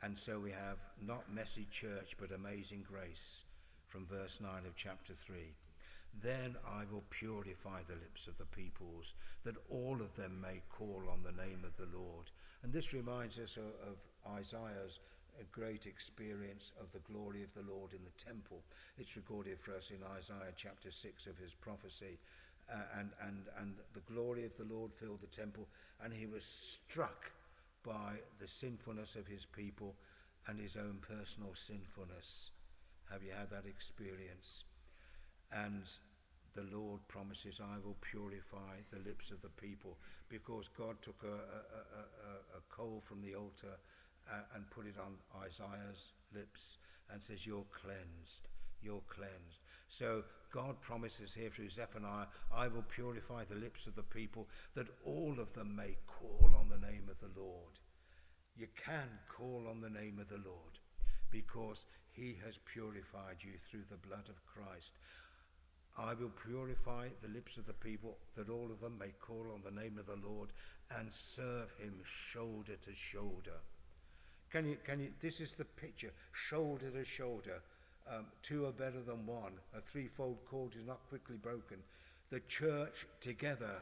And 0.03 0.19
so 0.19 0.39
we 0.39 0.51
have 0.51 0.79
not 1.01 1.33
messy 1.33 1.67
church, 1.71 2.17
but 2.19 2.33
amazing 2.33 2.85
grace 2.89 3.43
from 3.89 4.07
verse 4.07 4.39
9 4.41 4.51
of 4.67 4.77
chapter 4.77 5.15
3. 5.15 5.37
Then 6.23 6.57
I 6.69 6.85
will 6.93 7.05
purify 7.11 7.81
the 7.87 7.95
lips 7.95 8.27
of 8.27 8.37
the 8.39 8.45
peoples, 8.45 9.15
that 9.45 9.57
all 9.71 9.99
of 10.01 10.15
them 10.17 10.41
may 10.41 10.63
call 10.71 11.03
on 11.11 11.23
the 11.23 11.43
name 11.43 11.65
of 11.65 11.77
the 11.77 11.97
Lord. 11.97 12.31
And 12.63 12.73
this 12.73 12.93
reminds 12.93 13.39
us 13.39 13.57
of, 13.57 13.89
of 13.89 13.97
Isaiah's 14.27 15.01
great 15.53 15.87
experience 15.87 16.73
of 16.81 16.91
the 16.93 17.13
glory 17.13 17.43
of 17.43 17.53
the 17.55 17.71
Lord 17.71 17.93
in 17.93 18.01
the 18.05 18.25
temple. 18.25 18.63
It's 18.99 19.17
recorded 19.17 19.59
for 19.61 19.75
us 19.75 19.91
in 19.91 19.99
Isaiah 20.17 20.53
chapter 20.57 20.91
6 20.91 21.27
of 21.27 21.39
his 21.39 21.55
prophecy. 21.55 22.19
Uh, 22.73 22.77
and, 22.99 23.11
and, 23.27 23.37
and 23.61 23.75
the 23.93 24.13
glory 24.13 24.45
of 24.45 24.57
the 24.57 24.65
Lord 24.65 24.91
filled 24.95 25.21
the 25.21 25.27
temple, 25.27 25.69
and 26.03 26.13
he 26.15 26.25
was 26.25 26.45
struck 26.45 27.31
by 27.85 28.15
the 28.41 28.49
sinfulness 28.49 29.17
of 29.17 29.27
his 29.27 29.45
people 29.45 29.95
and 30.49 30.59
his 30.59 30.77
own 30.77 30.99
personal 31.03 31.55
sinfulness. 31.55 32.53
Have 33.11 33.23
you 33.23 33.33
had 33.39 33.51
that 33.51 33.69
experience? 33.69 34.65
And 35.53 35.83
the 36.55 36.65
Lord 36.75 37.07
promises, 37.07 37.61
I 37.63 37.77
will 37.85 37.97
purify 38.01 38.81
the 38.91 39.01
lips 39.01 39.31
of 39.31 39.43
the 39.43 39.51
people, 39.51 39.99
because 40.31 40.69
God 40.69 40.97
took 41.03 41.23
a, 41.23 41.27
a, 41.27 41.31
a, 41.31 42.59
a 42.59 42.63
coal 42.71 43.03
from 43.05 43.21
the 43.21 43.35
altar 43.35 43.77
uh, 44.31 44.43
and 44.55 44.69
put 44.71 44.87
it 44.87 44.97
on 44.99 45.15
Isaiah's 45.43 46.13
lips 46.35 46.79
and 47.11 47.23
says, 47.23 47.47
You're 47.47 47.67
cleansed. 47.73 48.49
You're 48.83 49.03
cleansed. 49.09 49.65
So 49.89 50.25
God 50.53 50.81
promises 50.81 51.33
here 51.33 51.51
through 51.51 51.71
Zephaniah, 51.71 52.27
I 52.55 52.69
will 52.69 52.85
purify 52.89 53.45
the 53.45 53.55
lips 53.55 53.87
of 53.87 53.95
the 53.95 54.03
people 54.03 54.49
that 54.75 54.89
all 55.05 55.37
of 55.39 55.53
them 55.55 55.75
may 55.75 55.97
call 56.07 56.51
on 56.59 56.69
the 56.69 56.87
name 56.87 57.09
of 57.11 57.19
the 57.19 57.41
Lord. 57.41 57.79
You 58.57 58.67
can 58.77 59.09
call 59.29 59.67
on 59.69 59.81
the 59.81 59.91
name 59.91 60.19
of 60.21 60.29
the 60.29 60.43
Lord 60.49 60.79
because 61.31 61.85
he 62.13 62.37
has 62.45 62.59
purified 62.73 63.39
you 63.41 63.53
through 63.59 63.85
the 63.91 64.07
blood 64.07 64.29
of 64.29 64.45
Christ. 64.47 64.93
I 65.99 66.15
will 66.15 66.31
purify 66.31 67.09
the 67.23 67.29
lips 67.29 67.57
of 67.57 67.67
the 67.67 67.73
people 67.73 68.19
that 68.37 68.49
all 68.49 68.71
of 68.71 68.81
them 68.81 68.99
may 68.99 69.13
call 69.21 69.47
on 69.53 69.63
the 69.65 69.81
name 69.81 69.99
of 69.99 70.07
the 70.07 70.27
Lord 70.27 70.51
and 70.97 71.13
serve 71.13 71.73
him 71.79 71.95
shoulder 72.05 72.77
to 72.85 72.95
shoulder. 72.95 73.59
Can 74.55 74.69
you, 74.69 74.77
can 74.85 75.01
you, 75.01 75.09
this 75.21 75.41
is 75.41 75.55
the 75.55 75.65
picture, 75.65 76.13
shoulder 76.31 76.89
to 76.89 77.05
shoulder. 77.05 77.61
Um, 78.09 78.27
two 78.41 78.67
are 78.67 78.71
better 78.71 79.01
than 79.05 79.27
one. 79.27 79.55
A 79.77 79.81
threefold 79.81 80.39
cord 80.49 80.77
is 80.79 80.87
not 80.87 81.09
quickly 81.09 81.35
broken. 81.35 81.79
The 82.31 82.39
church 82.47 83.05
together 83.19 83.75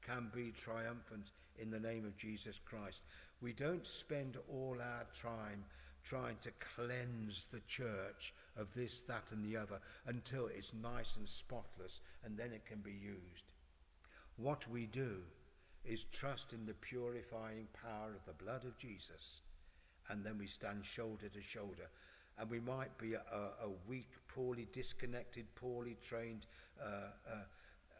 can 0.00 0.30
be 0.34 0.50
triumphant 0.52 1.32
in 1.58 1.70
the 1.70 1.78
name 1.78 2.06
of 2.06 2.16
Jesus 2.16 2.58
Christ. 2.58 3.02
We 3.42 3.52
don't 3.52 3.86
spend 3.86 4.38
all 4.50 4.78
our 4.80 5.04
time 5.20 5.62
trying 6.02 6.38
to 6.40 6.52
cleanse 6.74 7.46
the 7.52 7.60
church 7.68 8.32
of 8.56 8.72
this, 8.74 9.02
that, 9.08 9.30
and 9.30 9.44
the 9.44 9.58
other 9.58 9.78
until 10.06 10.46
it's 10.46 10.72
nice 10.82 11.16
and 11.16 11.28
spotless 11.28 12.00
and 12.24 12.34
then 12.34 12.52
it 12.54 12.64
can 12.64 12.78
be 12.78 12.92
used. 12.92 13.52
What 14.38 14.66
we 14.70 14.86
do 14.86 15.18
is 15.84 16.04
trust 16.04 16.54
in 16.54 16.64
the 16.64 16.72
purifying 16.72 17.68
power 17.84 18.08
of 18.08 18.24
the 18.24 18.42
blood 18.42 18.64
of 18.64 18.78
Jesus 18.78 19.42
and 20.10 20.24
then 20.24 20.38
we 20.38 20.46
stand 20.46 20.84
shoulder 20.84 21.28
to 21.28 21.42
shoulder. 21.42 21.88
And 22.38 22.48
we 22.48 22.60
might 22.60 22.96
be 22.98 23.14
a, 23.14 23.18
a 23.18 23.68
weak, 23.88 24.10
poorly 24.28 24.68
disconnected, 24.72 25.46
poorly 25.56 25.96
trained 26.02 26.46
uh, 26.80 26.84
uh, 26.84 27.34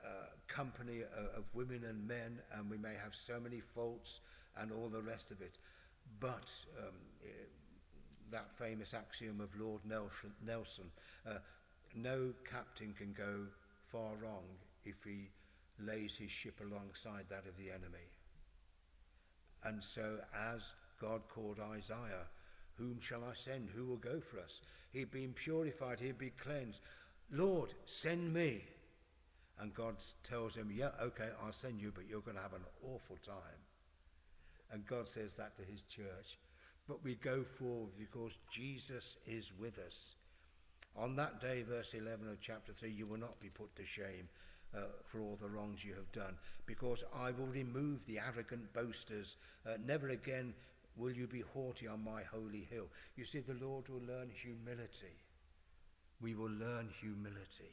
uh, 0.04 0.08
company 0.46 1.02
of, 1.02 1.38
of 1.38 1.44
women 1.54 1.84
and 1.88 2.06
men, 2.06 2.38
and 2.54 2.70
we 2.70 2.78
may 2.78 2.94
have 3.02 3.14
so 3.14 3.40
many 3.40 3.60
faults 3.60 4.20
and 4.56 4.70
all 4.70 4.88
the 4.88 5.02
rest 5.02 5.30
of 5.30 5.40
it. 5.40 5.58
But 6.20 6.52
um, 6.78 6.94
eh, 7.24 7.28
that 8.30 8.50
famous 8.56 8.94
axiom 8.94 9.40
of 9.40 9.48
Lord 9.60 9.80
Nelson, 9.84 10.32
Nelson 10.44 10.84
uh, 11.26 11.38
no 11.94 12.32
captain 12.48 12.94
can 12.96 13.12
go 13.12 13.46
far 13.90 14.14
wrong 14.22 14.44
if 14.84 15.02
he 15.04 15.30
lays 15.80 16.16
his 16.16 16.30
ship 16.30 16.60
alongside 16.60 17.24
that 17.28 17.46
of 17.46 17.56
the 17.56 17.70
enemy. 17.70 18.06
And 19.64 19.82
so, 19.82 20.18
as 20.34 20.72
God 21.00 21.22
called 21.28 21.58
Isaiah, 21.60 22.26
Whom 22.76 23.00
shall 23.00 23.24
I 23.24 23.34
send? 23.34 23.70
Who 23.70 23.86
will 23.86 23.96
go 23.96 24.20
for 24.20 24.38
us? 24.40 24.60
He'd 24.92 25.10
been 25.10 25.32
purified, 25.32 26.00
he'd 26.00 26.18
been 26.18 26.32
cleansed. 26.42 26.80
Lord, 27.30 27.74
send 27.86 28.32
me. 28.32 28.64
And 29.60 29.74
God 29.74 29.96
tells 30.22 30.54
him, 30.54 30.70
Yeah, 30.72 30.90
okay, 31.02 31.28
I'll 31.44 31.52
send 31.52 31.80
you, 31.80 31.92
but 31.94 32.08
you're 32.08 32.20
going 32.20 32.36
to 32.36 32.42
have 32.42 32.54
an 32.54 32.64
awful 32.84 33.16
time. 33.24 33.60
And 34.70 34.86
God 34.86 35.08
says 35.08 35.34
that 35.34 35.56
to 35.56 35.62
his 35.62 35.82
church. 35.82 36.38
But 36.86 37.04
we 37.04 37.16
go 37.16 37.42
forward 37.42 37.90
because 37.98 38.38
Jesus 38.50 39.16
is 39.26 39.52
with 39.58 39.78
us. 39.78 40.14
On 40.96 41.16
that 41.16 41.40
day, 41.40 41.62
verse 41.62 41.94
11 41.94 42.28
of 42.28 42.40
chapter 42.40 42.72
3, 42.72 42.90
you 42.90 43.06
will 43.06 43.18
not 43.18 43.38
be 43.40 43.48
put 43.48 43.74
to 43.76 43.84
shame 43.84 44.28
uh, 44.74 44.80
for 45.04 45.20
all 45.20 45.38
the 45.40 45.48
wrongs 45.48 45.84
you 45.84 45.94
have 45.94 46.10
done, 46.12 46.34
because 46.66 47.04
I 47.14 47.30
will 47.30 47.46
remove 47.46 48.04
the 48.06 48.18
arrogant 48.18 48.72
boasters. 48.72 49.36
Uh, 49.66 49.74
never 49.84 50.08
again 50.08 50.54
will 50.98 51.12
you 51.12 51.26
be 51.26 51.42
haughty 51.54 51.86
on 51.86 52.04
my 52.04 52.22
holy 52.22 52.66
hill. 52.70 52.88
You 53.16 53.24
see, 53.24 53.38
the 53.40 53.54
Lord 53.54 53.88
will 53.88 54.02
learn 54.06 54.30
humility. 54.30 55.16
We 56.20 56.34
will 56.34 56.50
learn 56.50 56.88
humility, 57.00 57.72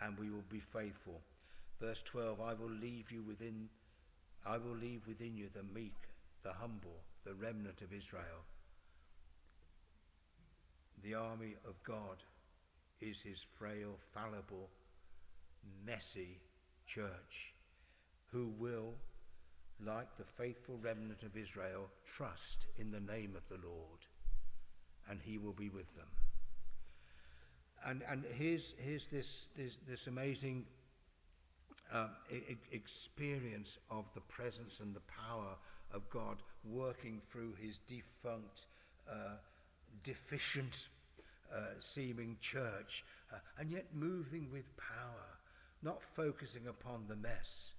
and 0.00 0.18
we 0.18 0.28
will 0.28 0.44
be 0.50 0.60
faithful. 0.60 1.22
Verse 1.80 2.02
12, 2.02 2.40
I 2.40 2.52
will 2.52 2.70
leave 2.70 3.10
you 3.10 3.22
within, 3.22 3.68
I 4.44 4.58
will 4.58 4.76
leave 4.76 5.06
within 5.06 5.36
you 5.36 5.48
the 5.54 5.62
meek, 5.62 5.96
the 6.42 6.52
humble, 6.52 7.00
the 7.24 7.34
remnant 7.34 7.80
of 7.80 7.92
Israel. 7.92 8.44
The 11.02 11.14
army 11.14 11.56
of 11.66 11.82
God 11.82 12.22
is 13.00 13.20
his 13.20 13.44
frail, 13.58 13.98
fallible, 14.12 14.68
messy 15.86 16.40
church 16.86 17.54
who 18.26 18.52
will, 18.58 18.94
like 19.84 20.16
the 20.16 20.24
faithful 20.24 20.78
remnant 20.82 21.22
of 21.22 21.36
Israel, 21.36 21.88
trust 22.04 22.66
in 22.78 22.90
the 22.90 23.00
name 23.00 23.34
of 23.36 23.48
the 23.48 23.66
Lord 23.66 24.00
and 25.08 25.20
he 25.22 25.38
will 25.38 25.52
be 25.52 25.68
with 25.68 25.94
them. 25.96 26.06
And, 27.86 28.02
and 28.08 28.24
here's, 28.34 28.74
here's 28.78 29.08
this, 29.08 29.48
this, 29.56 29.76
this 29.86 30.06
amazing 30.06 30.64
um, 31.92 32.10
e- 32.30 32.56
experience 32.72 33.78
of 33.90 34.06
the 34.14 34.22
presence 34.22 34.80
and 34.80 34.94
the 34.94 35.00
power 35.00 35.56
of 35.92 36.08
God 36.08 36.38
working 36.64 37.20
through 37.30 37.54
his 37.60 37.78
defunct, 37.86 38.66
uh, 39.10 39.36
deficient 40.02 40.88
uh, 41.54 41.58
seeming 41.78 42.38
church, 42.40 43.04
uh, 43.32 43.36
and 43.58 43.70
yet 43.70 43.86
moving 43.92 44.48
with 44.50 44.64
power 44.76 45.34
not 45.82 46.02
focusing 46.02 46.66
upon 46.66 47.04
the 47.08 47.16
mess. 47.16 47.74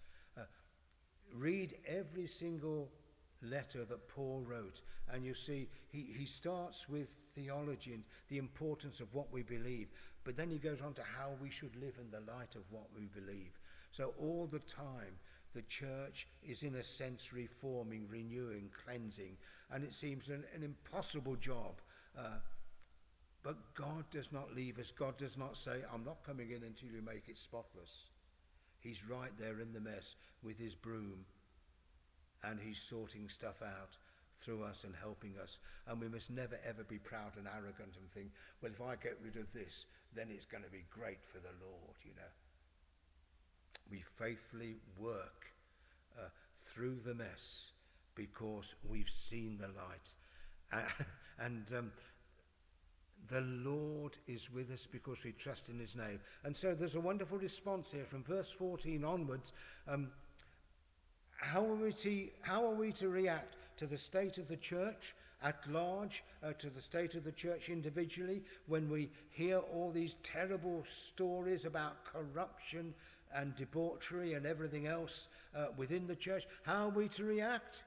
Read 1.33 1.75
every 1.88 2.27
single 2.27 2.89
letter 3.41 3.85
that 3.85 4.07
Paul 4.07 4.43
wrote, 4.47 4.81
and 5.11 5.23
you 5.23 5.33
see 5.33 5.67
he, 5.89 6.13
he 6.17 6.25
starts 6.25 6.89
with 6.89 7.17
theology 7.35 7.93
and 7.93 8.03
the 8.29 8.38
importance 8.38 8.99
of 8.99 9.13
what 9.13 9.31
we 9.31 9.43
believe, 9.43 9.89
but 10.23 10.38
then 10.38 10.49
he 10.49 10.57
goes 10.57 10.81
on 10.81 10.93
to 10.93 11.03
how 11.03 11.31
we 11.41 11.49
should 11.49 11.75
live 11.75 11.95
in 11.99 12.09
the 12.09 12.31
light 12.31 12.55
of 12.55 12.63
what 12.71 12.88
we 12.95 13.07
believe. 13.07 13.59
So 13.91 14.13
all 14.19 14.47
the 14.51 14.59
time, 14.59 15.19
the 15.53 15.61
church 15.63 16.27
is 16.43 16.63
in 16.63 16.75
a 16.75 16.83
sense 16.83 17.31
reforming, 17.31 18.07
renewing, 18.09 18.69
cleansing, 18.83 19.38
and 19.71 19.83
it 19.83 19.93
seems 19.93 20.27
an, 20.27 20.43
an 20.53 20.63
impossible 20.63 21.35
job. 21.35 21.81
Uh, 22.17 22.39
but 23.43 23.55
God 23.75 24.05
does 24.09 24.31
not 24.31 24.55
leave 24.55 24.79
us. 24.79 24.91
God 24.91 25.17
does 25.17 25.38
not 25.38 25.55
say, 25.55 25.83
I'm 25.93 26.03
not 26.03 26.23
coming 26.25 26.49
in 26.49 26.63
until 26.63 26.89
you 26.89 27.01
make 27.01 27.29
it 27.29 27.38
spotless. 27.38 28.05
He's 28.86 29.04
right 29.10 29.32
there 29.39 29.60
in 29.60 29.74
the 29.74 29.80
mess 29.80 30.13
with 30.43 30.60
his 30.60 30.76
broom 30.76 31.26
and 32.43 32.60
he's 32.60 32.80
sorting 32.80 33.28
stuff 33.30 33.63
out 33.63 33.98
through 34.38 34.63
us 34.63 34.84
and 34.84 34.93
helping 35.02 35.34
us. 35.41 35.58
And 35.88 36.00
we 36.00 36.08
must 36.08 36.30
never 36.30 36.60
ever 36.67 36.84
be 36.84 37.00
proud 37.00 37.32
and 37.36 37.48
arrogant 37.48 37.95
and 37.98 38.12
think, 38.13 38.30
well, 38.62 38.71
if 38.71 38.82
I 38.82 38.95
get 39.02 39.17
rid 39.24 39.38
of 39.38 39.52
this, 39.54 39.88
then 40.15 40.28
it's 40.30 40.45
going 40.45 40.63
to 40.63 40.69
be 40.69 40.86
great 40.91 41.24
for 41.24 41.39
the 41.39 41.56
Lord, 41.65 41.98
you 42.04 42.12
know. 42.15 42.32
We 43.89 44.04
faithfully 44.19 44.76
work 45.00 45.48
uh, 46.17 46.30
through 46.62 47.00
the 47.04 47.15
mess 47.15 47.71
because 48.13 48.76
we've 48.88 49.10
seen 49.10 49.58
the 49.58 49.67
light. 49.67 50.86
And 51.38 51.69
um, 51.78 51.91
The 53.29 53.41
Lord 53.41 54.17
is 54.27 54.51
with 54.51 54.71
us 54.71 54.88
because 54.91 55.23
we 55.23 55.31
trust 55.31 55.69
in 55.69 55.79
his 55.79 55.95
name. 55.95 56.19
And 56.43 56.55
so 56.55 56.75
there's 56.75 56.95
a 56.95 56.99
wonderful 56.99 57.38
response 57.38 57.91
here 57.91 58.05
from 58.05 58.23
verse 58.23 58.51
14 58.51 59.03
onwards. 59.03 59.51
Um, 59.88 60.09
how, 61.38 61.65
are 61.65 61.75
we 61.75 61.93
to, 61.93 62.27
how 62.41 62.65
are 62.65 62.75
we 62.75 62.91
to 62.93 63.09
react 63.09 63.55
to 63.77 63.88
the 63.88 63.97
state 63.97 64.38
of 64.38 64.47
the 64.47 64.57
church 64.57 65.15
at 65.43 65.59
large, 65.69 66.23
uh, 66.43 66.53
to 66.53 66.69
the 66.69 66.81
state 66.81 67.15
of 67.15 67.23
the 67.23 67.31
church 67.31 67.69
individually, 67.69 68.41
when 68.67 68.89
we 68.89 69.09
hear 69.31 69.59
all 69.59 69.91
these 69.91 70.15
terrible 70.23 70.83
stories 70.85 71.65
about 71.65 72.03
corruption 72.05 72.93
and 73.33 73.55
debauchery 73.55 74.33
and 74.33 74.45
everything 74.45 74.88
else 74.88 75.27
uh, 75.55 75.67
within 75.77 76.07
the 76.07 76.15
church? 76.15 76.45
How 76.63 76.85
are 76.85 76.89
we 76.89 77.07
to 77.09 77.23
react? 77.23 77.83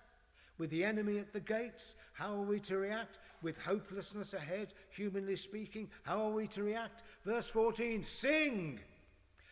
With 0.58 0.70
the 0.70 0.84
enemy 0.84 1.18
at 1.18 1.32
the 1.32 1.40
gates, 1.40 1.94
how 2.12 2.34
are 2.34 2.44
we 2.44 2.58
to 2.60 2.78
react? 2.78 3.18
With 3.42 3.58
hopelessness 3.58 4.34
ahead, 4.34 4.68
humanly 4.90 5.36
speaking, 5.36 5.88
how 6.02 6.22
are 6.22 6.30
we 6.30 6.46
to 6.48 6.62
react? 6.62 7.02
Verse 7.24 7.48
14 7.48 8.02
Sing! 8.02 8.80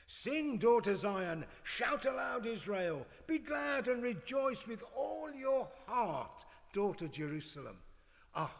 Sing, 0.09 0.57
daughter 0.59 0.97
Zion, 0.97 1.45
shout 1.65 2.07
aloud, 2.07 2.47
Israel, 2.47 3.05
be 3.27 3.39
glad 3.39 3.89
and 3.89 4.03
rejoice 4.03 4.67
with 4.67 4.85
all 4.97 5.31
your 5.33 5.69
heart, 5.87 6.45
daughter 6.73 7.09
Jerusalem. 7.09 7.79
Ah, 8.33 8.55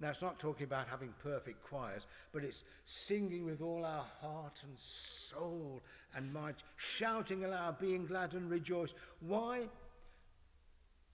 now 0.00 0.10
it's 0.10 0.22
not 0.22 0.38
talking 0.38 0.64
about 0.64 0.88
having 0.88 1.14
perfect 1.22 1.62
choirs, 1.62 2.06
but 2.32 2.42
it's 2.42 2.64
singing 2.84 3.44
with 3.44 3.60
all 3.60 3.84
our 3.84 4.04
heart 4.20 4.60
and 4.64 4.76
soul 4.76 5.82
and 6.16 6.32
might, 6.32 6.62
shouting 6.76 7.44
aloud, 7.44 7.78
being 7.78 8.06
glad 8.06 8.32
and 8.32 8.50
rejoice. 8.50 8.94
Why? 9.20 9.68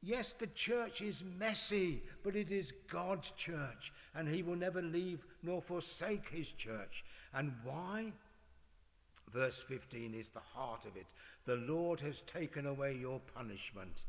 Yes, 0.02 0.32
the 0.32 0.46
church 0.48 1.02
is 1.02 1.24
messy, 1.38 2.02
but 2.22 2.36
it 2.36 2.50
is 2.50 2.72
God's 2.88 3.32
church, 3.32 3.92
and 4.14 4.28
He 4.28 4.42
will 4.42 4.56
never 4.56 4.80
leave 4.80 5.26
nor 5.42 5.60
forsake 5.60 6.28
His 6.28 6.52
church. 6.52 7.04
And 7.34 7.52
why? 7.64 8.12
Verse 9.32 9.62
15 9.62 10.14
is 10.14 10.28
the 10.28 10.40
heart 10.40 10.86
of 10.86 10.96
it. 10.96 11.12
The 11.44 11.56
Lord 11.56 12.00
has 12.00 12.20
taken 12.22 12.66
away 12.66 12.96
your 12.96 13.20
punishment. 13.34 14.04